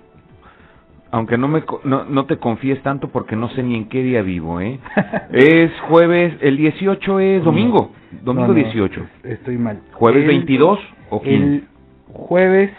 [1.10, 4.22] Aunque no me no, no te confíes tanto porque no sé ni en qué día
[4.22, 4.78] vivo, ¿eh?
[5.32, 7.92] es jueves, el 18 es domingo,
[8.22, 9.06] domingo No, no, 18.
[9.24, 9.80] Estoy mal.
[9.92, 10.78] ¿Jueves El- 22
[11.10, 11.36] o 15?
[11.36, 11.64] El
[12.14, 12.70] jueves,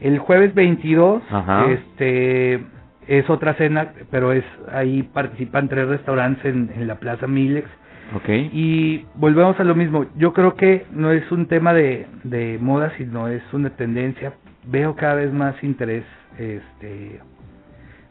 [0.00, 1.66] el jueves 22, Ajá.
[1.70, 2.60] este,
[3.06, 7.66] es otra cena, pero es ahí participan tres restaurantes en, en la Plaza Milex.
[8.14, 8.28] Ok.
[8.52, 10.06] Y volvemos a lo mismo.
[10.16, 14.32] Yo creo que no es un tema de, de moda, sino es una tendencia.
[14.66, 16.04] Veo cada vez más interés
[16.38, 17.20] este,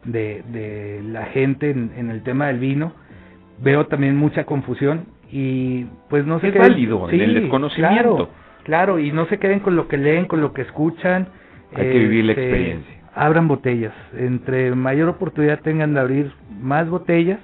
[0.05, 2.93] de, de la gente en, en el tema del vino.
[3.63, 8.15] Veo también mucha confusión y pues no se Es queden- válido, en el desconocimiento.
[8.15, 8.29] Claro,
[8.63, 11.27] claro, y no se queden con lo que leen, con lo que escuchan.
[11.75, 12.93] Hay que vivir la Este, experiencia.
[13.15, 13.93] Abran botellas.
[14.17, 17.39] Entre mayor oportunidad tengan de abrir más botellas,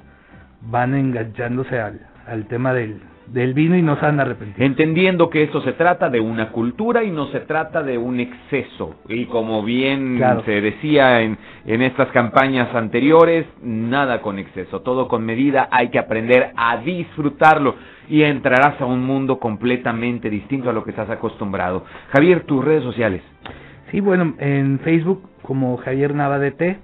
[0.62, 4.64] van enganchándose al, al tema del, del vino y no se van a arrepentir.
[4.64, 8.96] Entendiendo que esto se trata de una cultura y no se trata de un exceso.
[9.10, 10.44] Y como bien Claro.
[10.46, 15.98] se decía en, en estas campañas anteriores, nada con exceso, todo con medida, hay que
[16.00, 17.76] aprender a disfrutarlo
[18.10, 21.84] y entrarás a un mundo completamente distinto a lo que estás acostumbrado.
[22.12, 23.24] Javier, tus redes sociales.
[23.94, 26.80] Sí, bueno, en Facebook como Javier Navadete,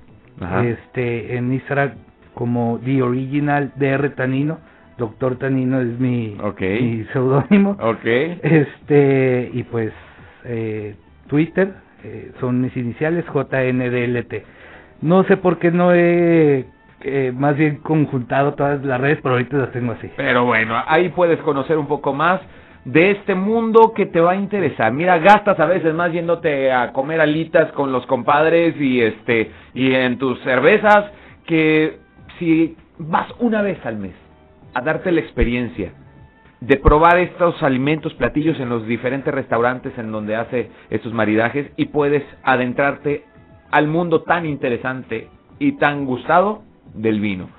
[0.63, 1.93] este, en Instagram
[2.35, 4.59] como The Original DR Tanino,
[4.99, 6.61] Doctor Tanino es mi, Ok.
[6.61, 7.75] mi seudónimo.
[8.43, 9.91] Este, y pues
[10.45, 10.93] eh,
[11.25, 14.43] Twitter eh, son mis iniciales JNDLT.
[15.01, 16.67] No sé por qué no he
[17.01, 20.11] eh, más bien conjuntado todas las redes, pero ahorita las tengo así.
[20.15, 22.39] Pero bueno, ahí puedes conocer un poco más
[22.91, 24.91] de este mundo que te va a interesar.
[24.91, 29.93] Mira, gastas a veces más yéndote a comer alitas con los compadres y este y
[29.93, 31.11] en tus cervezas
[31.45, 31.99] que
[32.39, 34.15] si vas una vez al mes
[34.73, 35.93] a darte la experiencia
[36.61, 41.85] de probar estos alimentos, platillos en los diferentes restaurantes en donde hace estos maridajes y
[41.85, 43.23] puedes adentrarte
[43.69, 45.27] al mundo tan interesante
[45.59, 46.63] y tan gustado
[46.95, 47.58] del vino.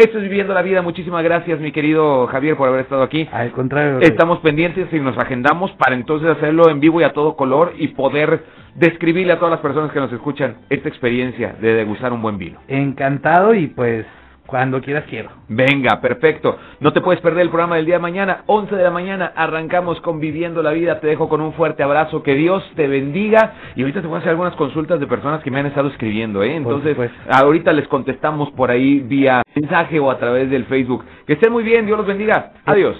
[0.00, 0.80] Esto es Viviendo la Vida.
[0.80, 3.28] Muchísimas gracias, mi querido Javier, por haber estado aquí.
[3.30, 3.98] Al contrario.
[3.98, 4.08] Rey.
[4.08, 7.88] Estamos pendientes y nos agendamos para entonces hacerlo en vivo y a todo color y
[7.88, 8.42] poder
[8.76, 12.60] describirle a todas las personas que nos escuchan esta experiencia de degustar un buen vino.
[12.66, 14.06] Encantado y pues
[14.50, 15.30] cuando quieras quiero.
[15.48, 16.58] Venga, perfecto.
[16.80, 19.32] No te puedes perder el programa del día de mañana, 11 de la mañana.
[19.36, 21.00] Arrancamos con Viviendo la Vida.
[21.00, 22.22] Te dejo con un fuerte abrazo.
[22.22, 23.54] Que Dios te bendiga.
[23.76, 26.42] Y ahorita te voy a hacer algunas consultas de personas que me han estado escribiendo,
[26.42, 26.56] ¿eh?
[26.56, 27.16] Entonces, supuesto.
[27.30, 31.04] ahorita les contestamos por ahí vía mensaje o a través del Facebook.
[31.26, 31.86] Que estén muy bien.
[31.86, 32.52] Dios los bendiga.
[32.66, 32.96] Adiós.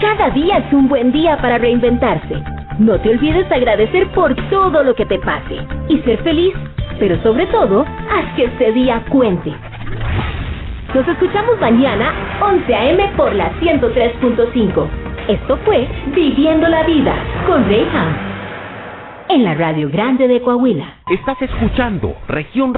[0.00, 2.63] Cada día es un buen día para reinventarse.
[2.78, 5.58] No te olvides de agradecer por todo lo que te pase
[5.88, 6.52] y ser feliz,
[6.98, 9.52] pero sobre todo, haz que este día cuente.
[10.92, 13.12] Nos escuchamos mañana, 11 a.m.
[13.16, 14.88] por la 103.5.
[15.28, 17.14] Esto fue Viviendo la Vida
[17.46, 18.16] con Reyham.
[19.28, 20.96] En la Radio Grande de Coahuila.
[21.08, 22.74] Estás escuchando Región